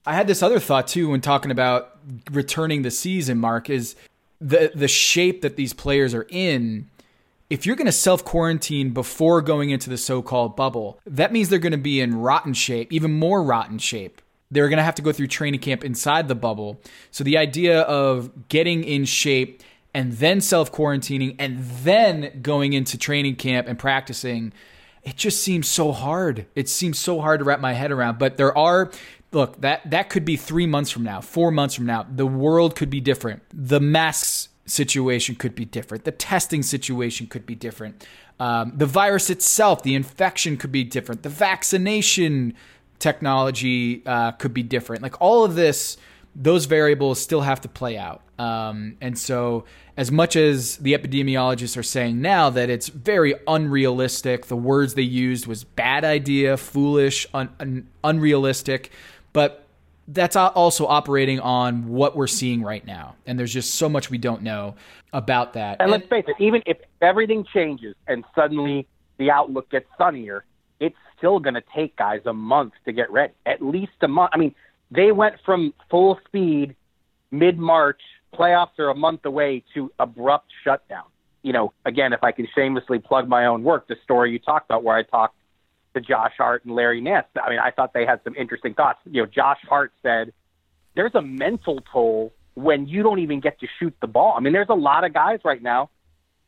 [0.05, 1.97] I had this other thought too when talking about
[2.31, 3.39] returning the season.
[3.39, 3.95] Marc is
[4.45, 6.87] the the shape that these players are in
[7.49, 11.49] if you're going to self quarantine before going into the so called bubble, that means
[11.49, 14.21] they're going to be in rotten shape, even more rotten shape.
[14.49, 16.79] They're going to have to go through training camp inside the bubble.
[17.11, 19.61] So the idea of getting in shape
[19.93, 24.51] and then self quarantining and then going into training camp and practicing,
[25.03, 26.47] it just seems so hard.
[26.55, 28.17] It seems so hard to wrap my head around.
[28.17, 28.91] But there are
[29.31, 32.05] look, that that could be three months from now, four months from now.
[32.09, 33.43] The world could be different.
[33.53, 36.05] The masks situation could be different.
[36.05, 38.05] The testing situation could be different.
[38.39, 41.23] Um, the virus itself, the infection could be different.
[41.23, 42.53] The vaccination
[42.99, 45.01] technology uh, could be different.
[45.01, 45.97] Like all of this,
[46.35, 48.21] those variables still have to play out.
[48.37, 49.63] Um, and so,
[49.95, 55.03] as much as the epidemiologists are saying now that it's very unrealistic, the words they
[55.03, 58.91] used was bad idea, foolish, un- un- unrealistic
[59.35, 59.67] but
[60.07, 63.15] that's also operating on what we're seeing right now.
[63.25, 64.75] And there's just so much we don't know
[65.11, 65.81] about that.
[65.81, 70.45] And, and let's face it, even if everything changes and suddenly the outlook gets sunnier,
[70.79, 74.31] it's still going to take guys a month to get ready, at least a month.
[74.33, 74.55] I mean,
[74.89, 76.73] they went from full speed
[77.31, 77.99] mid March,
[78.33, 81.07] playoffs are a month away, to abrupt shutdown.
[81.43, 84.69] You know, again, if I can shamelessly plug my own work, the story you talked
[84.69, 85.35] about where I talked
[85.95, 87.25] to Josh Hart and Larry Nance.
[87.41, 88.99] I mean, I thought they had some interesting thoughts.
[89.05, 90.31] You know, Josh Hart said
[90.95, 94.35] there's a mental toll when you don't even get to shoot the ball.
[94.37, 95.89] I mean, there's a lot of guys right now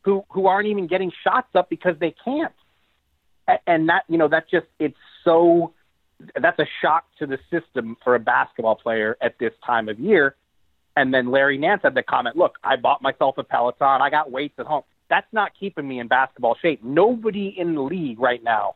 [0.02, 2.52] who who aren't even getting shots up because they can't.
[3.66, 5.72] And that, you know, that just it's so
[6.40, 10.36] that's a shock to the system for a basketball player at this time of year.
[10.96, 14.02] And then Larry Nance had the comment, "Look, I bought myself a Peloton.
[14.02, 14.82] I got weights at home.
[15.08, 16.82] That's not keeping me in basketball shape.
[16.82, 18.74] Nobody in the league right now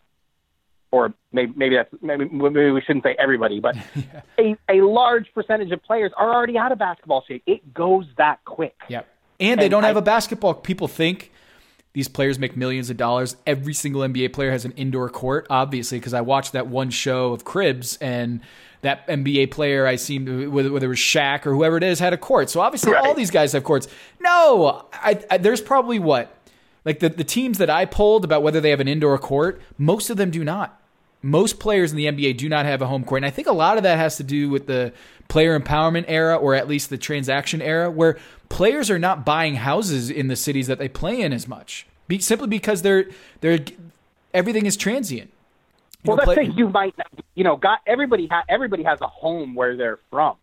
[0.92, 4.20] or maybe maybe that's maybe, maybe we shouldn't say everybody, but yeah.
[4.38, 7.42] a a large percentage of players are already out of basketball shape.
[7.46, 8.76] It goes that quick.
[8.88, 9.08] Yep.
[9.40, 10.54] And, and they don't I, have a basketball.
[10.54, 11.32] People think
[11.94, 13.36] these players make millions of dollars.
[13.46, 17.32] Every single NBA player has an indoor court, obviously, because I watched that one show
[17.32, 18.40] of Cribs and
[18.82, 22.16] that NBA player I seen, whether, it was Shaq or whoever it is, had a
[22.18, 22.50] court.
[22.50, 23.04] So obviously, right.
[23.04, 23.88] all these guys have courts.
[24.20, 26.36] No, I, I, there's probably what
[26.84, 30.10] like the, the teams that I polled about whether they have an indoor court, most
[30.10, 30.81] of them do not
[31.22, 33.20] most players in the NBA do not have a home court.
[33.20, 34.92] And I think a lot of that has to do with the
[35.28, 38.18] player empowerment era or at least the transaction era where
[38.48, 41.86] players are not buying houses in the cities that they play in as much.
[42.08, 43.06] Be, simply because they're
[43.40, 43.60] they're
[44.34, 45.30] everything is transient.
[46.02, 46.94] You well, know, that's play- thing you might
[47.34, 50.36] you know, got everybody ha- everybody has a home where they're from.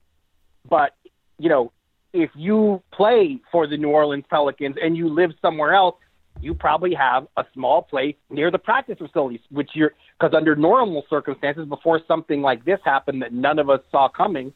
[0.67, 0.95] But,
[1.37, 1.71] you know,
[2.13, 5.95] if you play for the New Orleans Pelicans and you live somewhere else,
[6.41, 11.03] you probably have a small place near the practice facilities, which you're because under normal
[11.09, 14.53] circumstances, before something like this happened that none of us saw coming,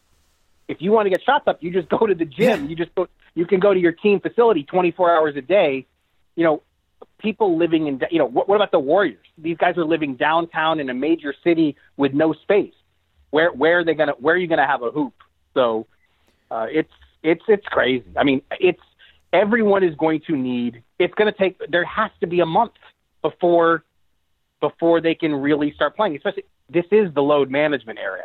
[0.67, 2.63] if you want to get shots up, you just go to the gym.
[2.63, 2.69] Yeah.
[2.69, 3.07] You just go.
[3.35, 5.85] You can go to your team facility 24 hours a day.
[6.35, 6.63] You know,
[7.19, 8.01] people living in.
[8.11, 9.25] You know, what, what about the Warriors?
[9.37, 12.73] These guys are living downtown in a major city with no space.
[13.31, 14.13] Where where are they gonna?
[14.19, 15.13] Where are you gonna have a hoop?
[15.53, 15.87] So,
[16.49, 16.91] uh, it's
[17.23, 18.05] it's it's crazy.
[18.15, 18.81] I mean, it's
[19.33, 20.83] everyone is going to need.
[21.03, 21.59] It's going to take.
[21.69, 22.73] There has to be a month
[23.21, 23.83] before
[24.61, 26.15] before they can really start playing.
[26.15, 28.23] Especially this is the load management area.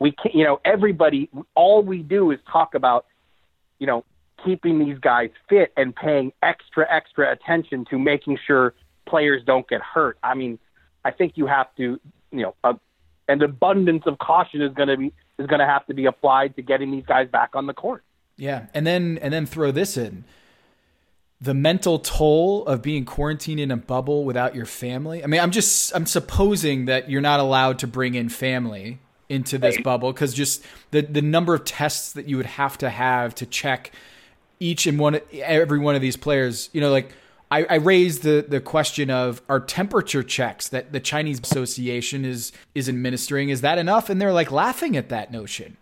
[0.00, 1.30] We can, you know, everybody.
[1.54, 3.06] All we do is talk about,
[3.78, 4.04] you know,
[4.44, 8.74] keeping these guys fit and paying extra extra attention to making sure
[9.06, 10.18] players don't get hurt.
[10.22, 10.58] I mean,
[11.04, 12.00] I think you have to,
[12.32, 12.74] you know, a,
[13.28, 16.56] an abundance of caution is going to be is going to have to be applied
[16.56, 18.02] to getting these guys back on the court.
[18.36, 20.24] Yeah, and then and then throw this in
[21.40, 25.22] the mental toll of being quarantined in a bubble without your family.
[25.22, 29.58] I mean, I'm just I'm supposing that you're not allowed to bring in family into
[29.58, 33.34] this bubble because just the the number of tests that you would have to have
[33.34, 33.92] to check
[34.60, 36.70] each and one every one of these players.
[36.72, 37.12] You know, like
[37.50, 42.52] I, I raised the the question of our temperature checks that the Chinese Association is
[42.74, 43.50] is administering.
[43.50, 44.08] Is that enough?
[44.08, 45.76] And they're like laughing at that notion.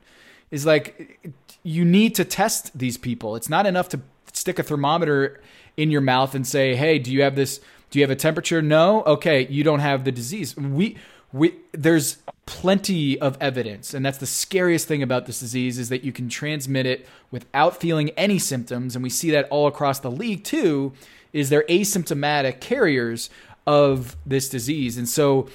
[0.50, 1.32] Is like
[1.62, 3.36] you need to test these people.
[3.36, 4.00] It's not enough to
[4.32, 5.40] stick a thermometer
[5.76, 7.60] in your mouth and say, "Hey, do you have this?
[7.90, 9.02] Do you have a temperature?" No.
[9.04, 10.56] Okay, you don't have the disease.
[10.56, 10.96] We
[11.32, 16.04] we there's plenty of evidence, and that's the scariest thing about this disease is that
[16.04, 20.10] you can transmit it without feeling any symptoms, and we see that all across the
[20.10, 20.92] league too.
[21.32, 23.28] Is they're asymptomatic carriers
[23.66, 25.48] of this disease, and so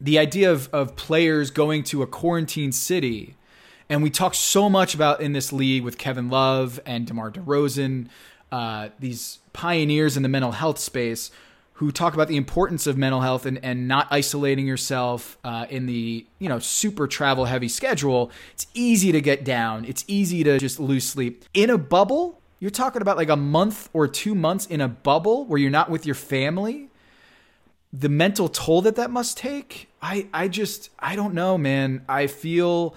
[0.00, 3.36] the idea of, of players going to a quarantine city
[3.88, 8.08] and we talk so much about in this league with Kevin Love and DeMar DeRozan,
[8.50, 11.30] uh, these pioneers in the mental health space
[11.74, 15.86] who talk about the importance of mental health and, and not isolating yourself uh, in
[15.86, 18.30] the you know super travel heavy schedule.
[18.52, 19.84] It's easy to get down.
[19.84, 22.40] It's easy to just lose sleep in a bubble.
[22.60, 25.90] You're talking about like a month or two months in a bubble where you're not
[25.90, 26.88] with your family.
[27.92, 29.88] The mental toll that that must take.
[30.00, 32.04] I I just I don't know, man.
[32.08, 32.94] I feel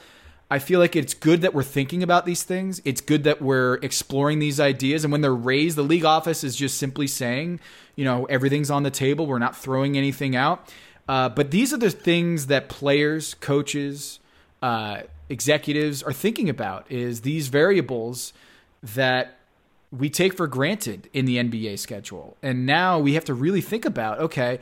[0.50, 2.82] I feel like it's good that we're thinking about these things.
[2.86, 5.04] It's good that we're exploring these ideas.
[5.04, 7.60] And when they're raised, the league office is just simply saying,
[7.95, 9.28] you know, everything's on the table.
[9.28, 10.74] We're not throwing anything out.
[11.10, 14.20] Uh, but these are the things that players, coaches,
[14.62, 18.32] uh, executives are thinking about is these variables
[18.82, 19.38] that
[19.91, 22.38] we take for granted in the NBA schedule.
[22.41, 24.60] And now we have to really think about, okay,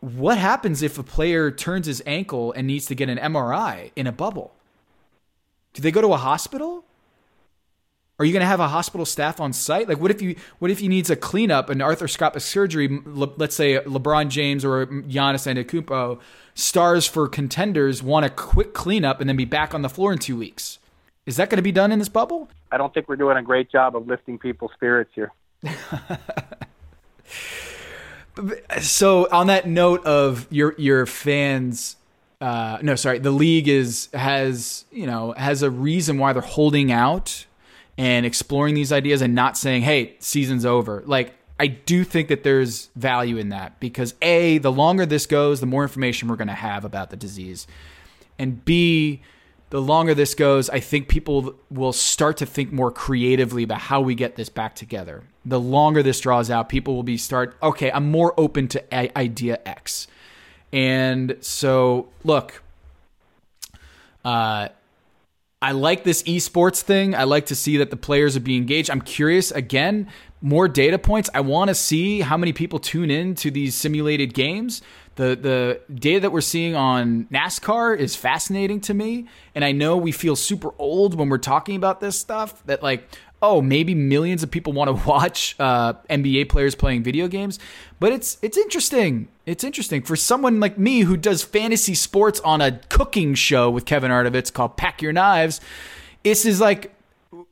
[0.00, 4.06] what happens if a player turns his ankle and needs to get an MRI in
[4.06, 4.52] a bubble?
[5.74, 6.84] Do they go to a hospital?
[8.18, 9.88] Are you going to have a hospital staff on site?
[9.88, 13.00] Like, what if you what if he needs a cleanup, an arthroscopic surgery?
[13.04, 16.20] Let's say LeBron James or Giannis Antetokounmpo,
[16.54, 20.18] stars for contenders, want a quick cleanup and then be back on the floor in
[20.18, 20.78] two weeks.
[21.26, 22.48] Is that going to be done in this bubble?
[22.70, 25.32] I don't think we're doing a great job of lifting people's spirits here.
[28.80, 31.96] So on that note of your your fans
[32.44, 36.92] uh, no, sorry, the league is has you know has a reason why they're holding
[36.92, 37.46] out
[37.96, 42.42] and exploring these ideas and not saying, "Hey, season's over." Like I do think that
[42.42, 46.48] there's value in that because a the longer this goes, the more information we're going
[46.48, 47.66] to have about the disease,
[48.38, 49.22] and b
[49.70, 54.02] the longer this goes, I think people will start to think more creatively about how
[54.02, 55.24] we get this back together.
[55.46, 57.90] The longer this draws out, people will be start okay.
[57.90, 60.08] I'm more open to idea X
[60.74, 62.60] and so, look,
[64.24, 64.68] uh,
[65.62, 67.14] I like this esports thing.
[67.14, 68.90] I like to see that the players are being engaged.
[68.90, 70.08] I'm curious again,
[70.42, 71.30] more data points.
[71.32, 74.82] I want to see how many people tune in to these simulated games.
[75.14, 79.96] The the data that we're seeing on NASCAR is fascinating to me, and I know
[79.96, 82.66] we feel super old when we're talking about this stuff.
[82.66, 83.08] That like,
[83.40, 87.60] oh, maybe millions of people want to watch uh, NBA players playing video games,
[88.00, 89.28] but it's it's interesting.
[89.46, 93.84] It's interesting for someone like me who does fantasy sports on a cooking show with
[93.84, 95.60] Kevin Arnovitz called Pack Your Knives.
[96.22, 96.94] This is like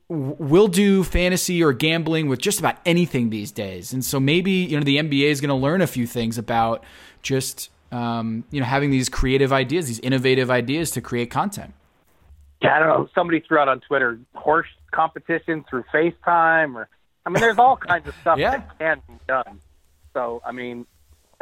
[0.07, 4.77] we'll do fantasy or gambling with just about anything these days, and so maybe you
[4.77, 6.83] know the NBA is going to learn a few things about
[7.21, 11.75] just um, you know having these creative ideas, these innovative ideas to create content.
[12.63, 13.09] Yeah, I don't know.
[13.13, 16.89] Somebody threw out on Twitter horse competition through FaceTime, or
[17.25, 18.51] I mean, there's all kinds of stuff yeah.
[18.51, 19.59] that can be done.
[20.13, 20.85] So, I mean,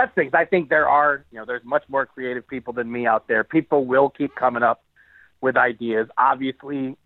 [0.01, 0.31] that's things.
[0.33, 3.43] I think there are, you know, there's much more creative people than me out there.
[3.43, 4.83] People will keep coming up
[5.41, 6.07] with ideas.
[6.17, 6.97] Obviously,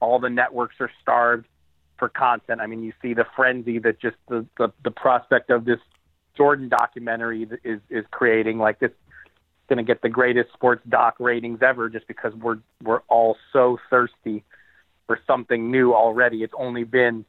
[0.00, 1.46] all the networks are starved
[1.96, 2.60] for content.
[2.60, 5.78] I mean, you see the frenzy that just the the, the prospect of this
[6.36, 8.58] Jordan documentary is is creating.
[8.58, 8.96] Like this is
[9.68, 13.78] going to get the greatest sports doc ratings ever just because we're we're all so
[13.90, 14.44] thirsty
[15.06, 16.42] for something new already.
[16.42, 17.24] It's only been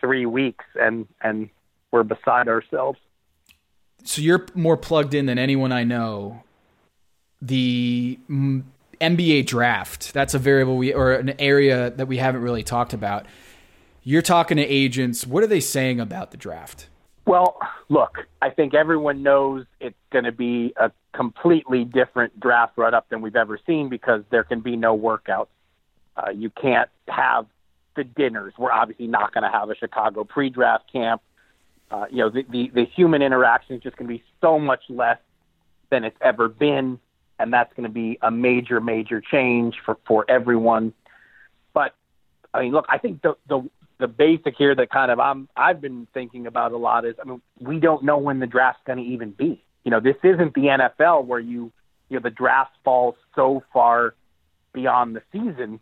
[0.00, 1.48] three weeks and and
[1.92, 2.98] we're beside ourselves.
[4.06, 6.42] So you're more plugged in than anyone I know.
[7.42, 12.92] The NBA draft, that's a variable we or an area that we haven't really talked
[12.92, 13.26] about.
[14.02, 15.26] You're talking to agents.
[15.26, 16.88] What are they saying about the draft?
[17.26, 22.94] Well, look, I think everyone knows it's going to be a completely different draft run
[22.94, 25.48] up than we've ever seen because there can be no workouts.
[26.16, 27.46] Uh, you can't have
[27.96, 28.54] the dinners.
[28.56, 31.20] We're obviously not going to have a Chicago pre-draft camp.
[31.90, 34.82] Uh, you know, the, the, the human interaction is just going to be so much
[34.88, 35.18] less
[35.90, 36.98] than it's ever been,
[37.38, 40.92] and that's going to be a major, major change for, for everyone.
[41.72, 41.94] But
[42.52, 43.68] I mean, look, I think the the
[43.98, 47.28] the basic here that kind of I'm I've been thinking about a lot is I
[47.28, 49.62] mean we don't know when the draft's going to even be.
[49.84, 51.72] You know, this isn't the NFL where you
[52.08, 54.14] you know the draft falls so far
[54.72, 55.80] beyond the season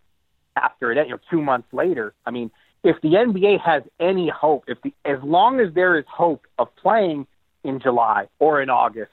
[0.57, 2.14] after it you know 2 months later.
[2.26, 2.50] I mean,
[2.85, 6.68] if the NBA has any hope, if the as long as there is hope of
[6.76, 7.26] playing
[7.64, 9.11] in July or in August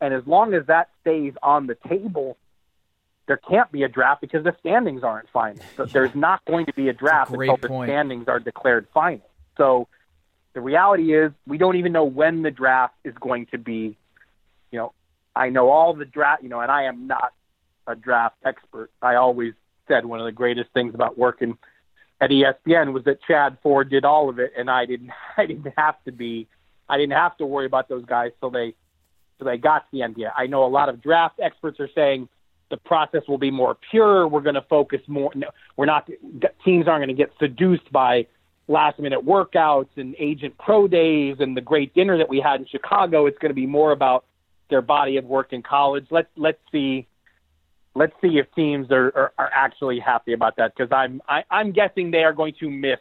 [0.00, 2.36] and as long as that stays on the table,
[3.26, 5.64] there can't be a draft because the standings aren't final.
[5.76, 7.88] So there's not going to be a draft a until point.
[7.88, 9.26] the standings are declared final.
[9.56, 9.88] So
[10.52, 13.96] the reality is we don't even know when the draft is going to be.
[14.70, 14.92] You know,
[15.34, 17.32] I know all the draft, you know, and I am not
[17.86, 18.90] a draft expert.
[19.00, 19.54] I always
[19.88, 21.56] said one of the greatest things about working
[22.20, 25.10] at ESPN was that Chad Ford did all of it, and I didn't.
[25.36, 26.46] I didn't have to be.
[26.88, 28.74] I didn't have to worry about those guys till they,
[29.38, 30.30] till they got to the NBA.
[30.36, 32.28] I know a lot of draft experts are saying
[32.70, 34.26] the process will be more pure.
[34.26, 35.32] We're going to focus more.
[35.34, 36.08] No, we're not.
[36.64, 38.26] Teams aren't going to get seduced by
[38.68, 42.66] last minute workouts and agent pro days and the great dinner that we had in
[42.66, 43.26] Chicago.
[43.26, 44.24] It's going to be more about
[44.70, 46.06] their body of work in college.
[46.10, 47.06] Let's let's see.
[47.96, 51.72] Let's see if teams are, are, are actually happy about that because I'm I, I'm
[51.72, 52.98] guessing they are going to miss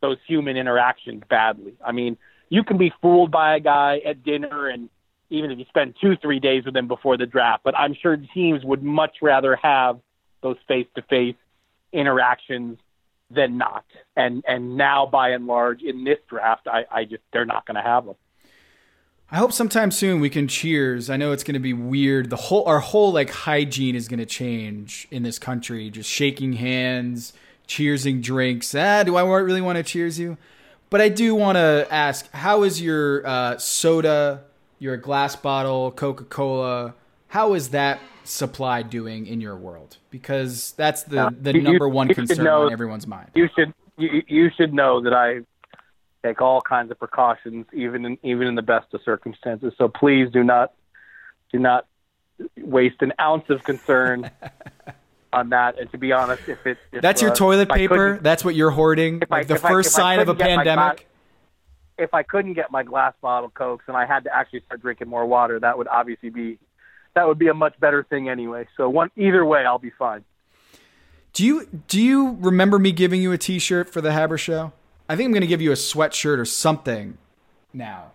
[0.00, 1.74] those human interactions badly.
[1.84, 2.16] I mean,
[2.48, 4.88] you can be fooled by a guy at dinner and
[5.28, 7.62] even if you spend two, three days with them before the draft.
[7.64, 10.00] But I'm sure teams would much rather have
[10.42, 11.36] those face to face
[11.92, 12.78] interactions
[13.30, 13.84] than not.
[14.16, 17.82] And and now by and large in this draft I, I just they're not gonna
[17.82, 18.16] have them.
[19.32, 21.10] I hope sometime soon we can cheers.
[21.10, 22.30] I know it's going to be weird.
[22.30, 25.90] The whole our whole like hygiene is going to change in this country.
[25.90, 27.32] Just shaking hands,
[27.66, 28.74] cheersing drinks.
[28.74, 30.36] Ah, do I really want to cheers you?
[30.90, 34.44] But I do want to ask, how is your uh, soda
[34.82, 36.94] you're glass bottle, Coca Cola.
[37.28, 39.98] How is that supply doing in your world?
[40.10, 43.30] Because that's the, the you, number one concern know, on everyone's mind.
[43.34, 45.42] You should you, you should know that I
[46.24, 49.72] take all kinds of precautions, even in, even in the best of circumstances.
[49.78, 50.72] So please do not
[51.52, 51.86] do not
[52.56, 54.30] waste an ounce of concern
[55.32, 55.78] on that.
[55.78, 58.70] And to be honest, if it if, that's your uh, toilet paper, that's what you're
[58.70, 59.22] hoarding.
[59.28, 61.08] Like I, the first I, sign of a pandemic
[61.98, 65.08] if I couldn't get my glass bottle cokes and I had to actually start drinking
[65.08, 66.58] more water, that would obviously be
[67.14, 68.66] that would be a much better thing anyway.
[68.76, 70.24] So one either way, I'll be fine.
[71.32, 74.72] Do you do you remember me giving you a T-shirt for the Haber Show?
[75.12, 77.18] I think I'm going to give you a sweatshirt or something
[77.74, 78.12] now,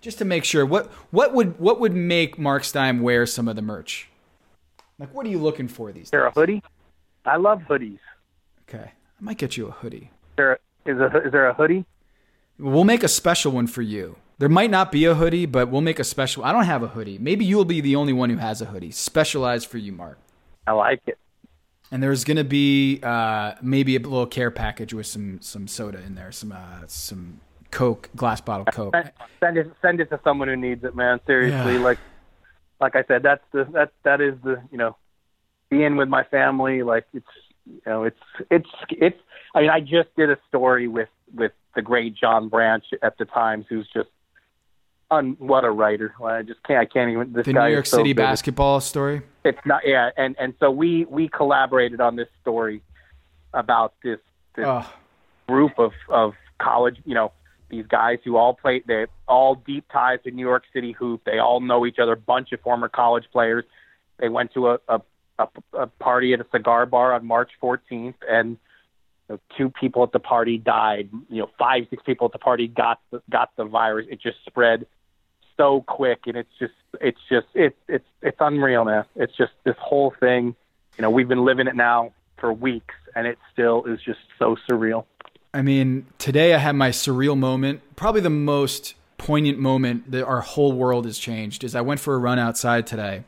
[0.00, 0.64] just to make sure.
[0.64, 4.08] What what would what would make Marc Stein wear some of the merch?
[4.98, 6.08] Like, what are you looking for these?
[6.08, 6.32] There days?
[6.34, 6.62] a hoodie?
[7.26, 7.98] I love hoodies.
[8.66, 10.10] Okay, I might get you a hoodie.
[10.10, 11.84] Is there a, is, a, is there a hoodie?
[12.58, 14.16] We'll make a special one for you.
[14.38, 16.44] There might not be a hoodie, but we'll make a special.
[16.44, 17.18] I don't have a hoodie.
[17.18, 20.16] Maybe you'll be the only one who has a hoodie, specialized for you, Marc.
[20.66, 21.18] I like it.
[21.90, 26.14] And there's gonna be uh, maybe a little care package with some some soda in
[26.14, 28.94] there, some uh, some Coke, glass bottle Coke.
[29.40, 31.20] Send it send it to someone who needs it, man.
[31.26, 31.80] Seriously, yeah.
[31.80, 31.98] like
[32.80, 34.96] like I said, that's the that that is the you know
[35.70, 36.82] being with my family.
[36.82, 37.26] Like it's
[37.66, 38.20] you know it's
[38.50, 39.18] it's it's.
[39.54, 43.24] I mean, I just did a story with with the great John Branch at the
[43.24, 44.08] Times, who's just
[45.10, 46.14] on what a writer.
[46.22, 46.80] I just can't.
[46.80, 47.32] I can't even.
[47.32, 49.22] This the New York City basketball story.
[49.44, 49.82] It's not.
[49.86, 52.82] Yeah, and and so we we collaborated on this story
[53.54, 54.18] about this
[54.54, 54.90] this oh.
[55.48, 56.98] group of of college.
[57.04, 57.32] You know,
[57.70, 58.82] these guys who all play.
[58.86, 61.22] They all deep ties to New York City hoop.
[61.24, 62.16] They all know each other.
[62.16, 63.64] Bunch of former college players.
[64.18, 65.00] They went to a a,
[65.38, 68.58] a, a party at a cigar bar on March 14th, and
[69.30, 71.08] you know, two people at the party died.
[71.30, 74.06] You know, five six people at the party got the, got the virus.
[74.10, 74.86] It just spread
[75.58, 79.04] so quick, and it's just it's just it's it's it's unreal, man.
[79.16, 80.54] It's just this whole thing.
[80.96, 84.56] You know, we've been living it now for weeks, and it still is just so
[84.68, 85.04] surreal.
[85.52, 90.40] I mean, today I had my surreal moment, probably the most poignant moment that our
[90.40, 91.64] whole world has changed.
[91.64, 93.24] Is I went for a run outside today,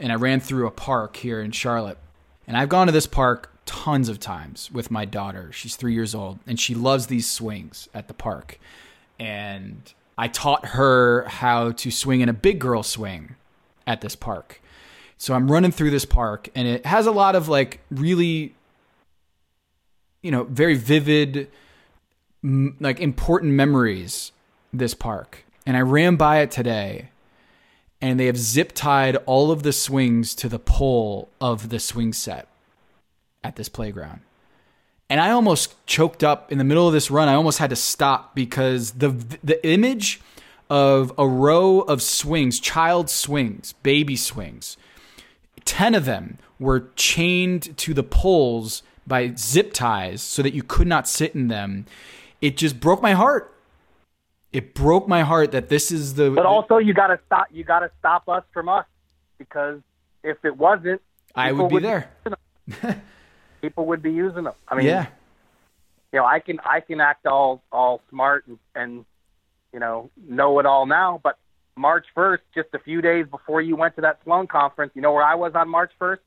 [0.00, 1.98] and I ran through a park here in Charlotte,
[2.46, 5.50] and I've gone to this park tons of times with my daughter.
[5.52, 8.58] She's three years old, and she loves these swings at the park,
[9.18, 13.36] and I taught her how to swing in a big girl swing
[13.86, 14.60] at this park.
[15.18, 18.54] So I'm running through this park and it has a lot of like really
[20.22, 21.50] you know, very vivid
[22.42, 24.32] m- like important memories
[24.72, 25.44] this park.
[25.66, 27.10] And I ran by it today
[28.00, 32.12] and they have zip tied all of the swings to the pole of the swing
[32.12, 32.48] set
[33.42, 34.20] at this playground
[35.10, 37.28] and I almost choked up in the middle of this run.
[37.28, 39.10] I almost had to stop because the
[39.42, 40.20] the image
[40.70, 44.76] of a row of swings, child swings, baby swings,
[45.64, 50.86] 10 of them were chained to the poles by zip ties so that you could
[50.86, 51.84] not sit in them.
[52.40, 53.54] It just broke my heart.
[54.52, 57.64] It broke my heart that this is the But also you got to stop you
[57.64, 58.86] got to stop us from us
[59.36, 59.80] because
[60.22, 61.02] if it wasn't
[61.34, 62.10] I would be there.
[63.64, 64.54] people would be using them.
[64.68, 65.06] I mean, yeah.
[66.12, 69.04] You know, I can I can act all all smart and, and
[69.72, 71.38] you know know it all now, but
[71.76, 75.12] March 1st, just a few days before you went to that Sloan conference, you know
[75.12, 76.18] where I was on March 1st?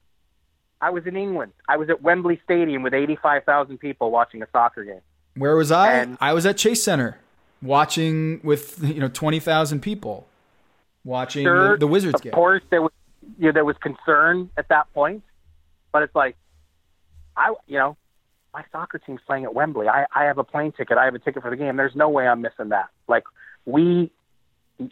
[0.81, 1.53] I was in England.
[1.69, 5.01] I was at Wembley Stadium with 85,000 people watching a soccer game.
[5.35, 5.93] Where was I?
[5.93, 7.19] And I was at Chase Center
[7.61, 10.27] watching with you know 20,000 people
[11.05, 12.33] watching sure, the, the, Wizards of game.
[12.33, 12.91] Of course, there was
[13.39, 15.23] you know, there was concern at that point,
[15.91, 16.35] but it's like
[17.37, 17.95] I, you know,
[18.53, 19.87] my soccer team's playing at Wembley.
[19.87, 20.97] I, I have a plane ticket.
[20.97, 21.77] I have a ticket for the game.
[21.77, 22.89] There's no way I'm missing that.
[23.07, 23.23] Like
[23.65, 24.11] we,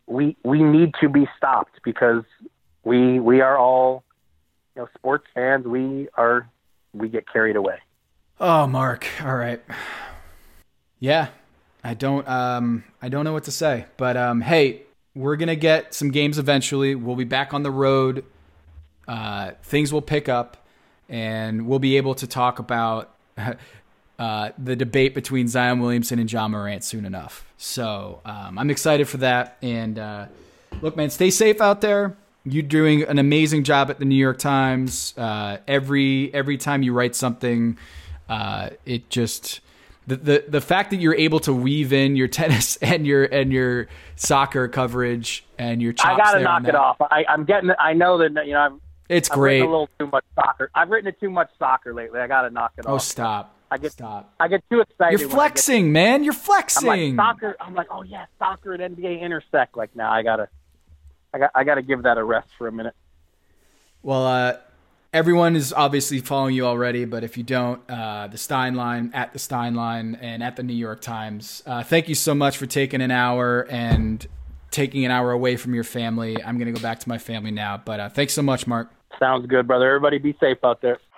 [0.05, 2.23] we, we need to be stopped because
[2.83, 4.03] we, we are all,
[4.75, 5.65] you know, sports fans.
[5.65, 6.47] We are,
[6.93, 7.77] we get carried away.
[8.39, 9.07] Oh, Marc.
[9.23, 9.61] All right.
[10.99, 11.29] Yeah,
[11.83, 14.83] I don't, um, I don't know what to say, but, um, hey,
[15.13, 16.93] we're going to get some games eventually.
[16.95, 18.25] We'll be back on the road.
[19.07, 20.64] Uh, things will pick up
[21.09, 23.15] and we'll be able to talk about
[24.19, 27.45] uh, the debate between Zion Williamson and Ja Morant soon enough.
[27.57, 29.57] So um, I'm excited for that.
[29.61, 30.25] And uh,
[30.81, 32.15] look, man, stay safe out there.
[32.43, 35.15] You're doing an amazing job at the New York Times.
[35.17, 37.77] Uh, every every time you write something,
[38.29, 39.61] uh, it just
[40.05, 43.51] the, the the fact that you're able to weave in your tennis and your and
[43.51, 46.97] your soccer coverage and your chops I gotta knock it off.
[47.01, 47.71] I, I'm getting.
[47.79, 48.59] I know that you know.
[48.59, 49.61] I'm, it's I've great.
[49.61, 50.69] a little too much soccer.
[50.73, 52.19] I've written it too much soccer lately.
[52.19, 52.95] I got to knock it oh, off.
[52.95, 53.55] Oh, stop!
[53.71, 54.33] I get stop.
[54.39, 55.19] I get too excited.
[55.19, 56.23] You're flexing, get, man.
[56.23, 56.89] You're flexing.
[56.89, 57.55] I'm like soccer.
[57.59, 59.75] I'm like, oh yeah, soccer and NBA intersect.
[59.75, 60.47] Like now, I gotta,
[61.33, 62.93] I got, I gotta give that a rest for a minute.
[64.01, 64.57] Well, uh,
[65.13, 69.33] everyone is obviously following you already, but if you don't, uh, the Stein line at
[69.33, 71.63] the Stein line and at the New York Times.
[71.65, 74.27] Uh, thank you so much for taking an hour and
[74.71, 76.41] taking an hour away from your family.
[76.43, 78.91] I'm gonna go back to my family now, but uh, thanks so much, Marc.
[79.19, 79.87] Sounds good, brother.
[79.87, 80.99] Everybody be safe out there.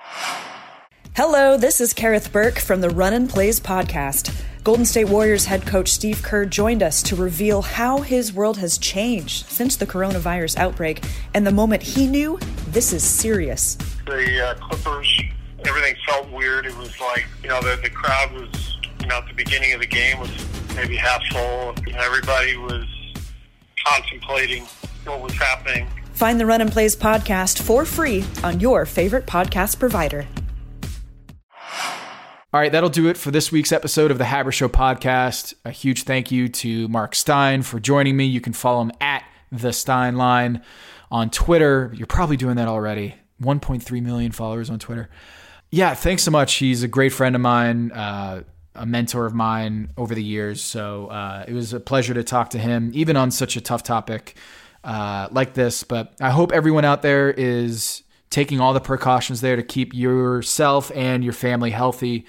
[1.16, 4.44] Hello, this is Kerith Burke from the Run and Plays podcast.
[4.64, 8.78] Golden State Warriors head coach Steve Kerr joined us to reveal how his world has
[8.78, 12.38] changed since the coronavirus outbreak and the moment he knew
[12.68, 13.76] this is serious.
[14.06, 15.22] The uh, Clippers,
[15.66, 16.66] everything felt weird.
[16.66, 19.80] It was like, you know, the, the crowd was, you know, at the beginning of
[19.80, 20.30] the game was
[20.76, 21.74] maybe half full.
[21.88, 22.86] You everybody was
[23.88, 24.66] contemplating
[25.06, 25.88] what was happening.
[26.14, 30.26] Find the Run and Plays podcast for free on your favorite podcast provider.
[32.54, 35.54] All right, that'll do it for this week's episode of the Haber Show podcast.
[35.66, 38.26] A huge thank you to Marc Stein for joining me.
[38.26, 40.64] You can follow him at the Stein Line
[41.12, 41.92] on Twitter.
[41.94, 43.16] You're probably doing that already.
[43.42, 45.10] 1.3 million followers on Twitter.
[45.70, 46.56] Yeah, thanks so much.
[46.56, 48.44] He's a great friend of mine, uh,
[48.78, 50.62] a mentor of mine over the years.
[50.62, 53.84] So uh, it was a pleasure to talk to him, even on such a tough
[53.84, 54.36] topic
[54.84, 55.84] uh, like this.
[55.84, 60.92] But I hope everyone out there is taking all the precautions there to keep yourself
[60.94, 62.26] and your family healthy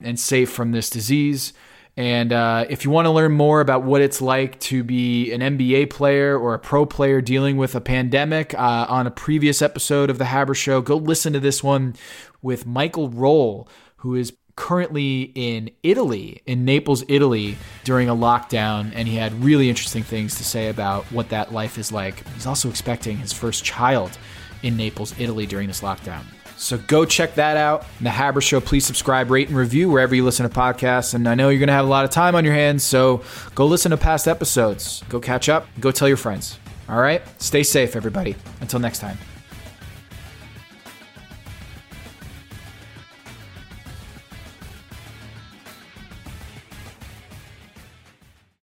[0.00, 1.52] and safe from this disease.
[1.96, 5.40] And uh, if you want to learn more about what it's like to be an
[5.40, 10.08] NBA player or a pro player dealing with a pandemic, uh, on a previous episode
[10.08, 11.94] of The Haber Show, go listen to this one
[12.40, 14.32] with Michael Roll, who is
[14.62, 18.92] currently in Italy, in Naples, Italy, during a lockdown.
[18.94, 22.24] And he had really interesting things to say about what that life is like.
[22.34, 24.16] He's also expecting his first child
[24.62, 26.22] in Naples, Italy during this lockdown.
[26.56, 27.86] So go check that out.
[28.00, 31.12] The Haber Show, please subscribe, rate, and review wherever you listen to podcasts.
[31.12, 33.24] And I know you're going to have a lot of time on your hands, so
[33.56, 35.02] go listen to past episodes.
[35.08, 35.66] Go catch up.
[35.80, 36.60] Go tell your friends.
[36.88, 37.20] All right?
[37.42, 38.36] Stay safe, everybody.
[38.60, 39.18] Until next time.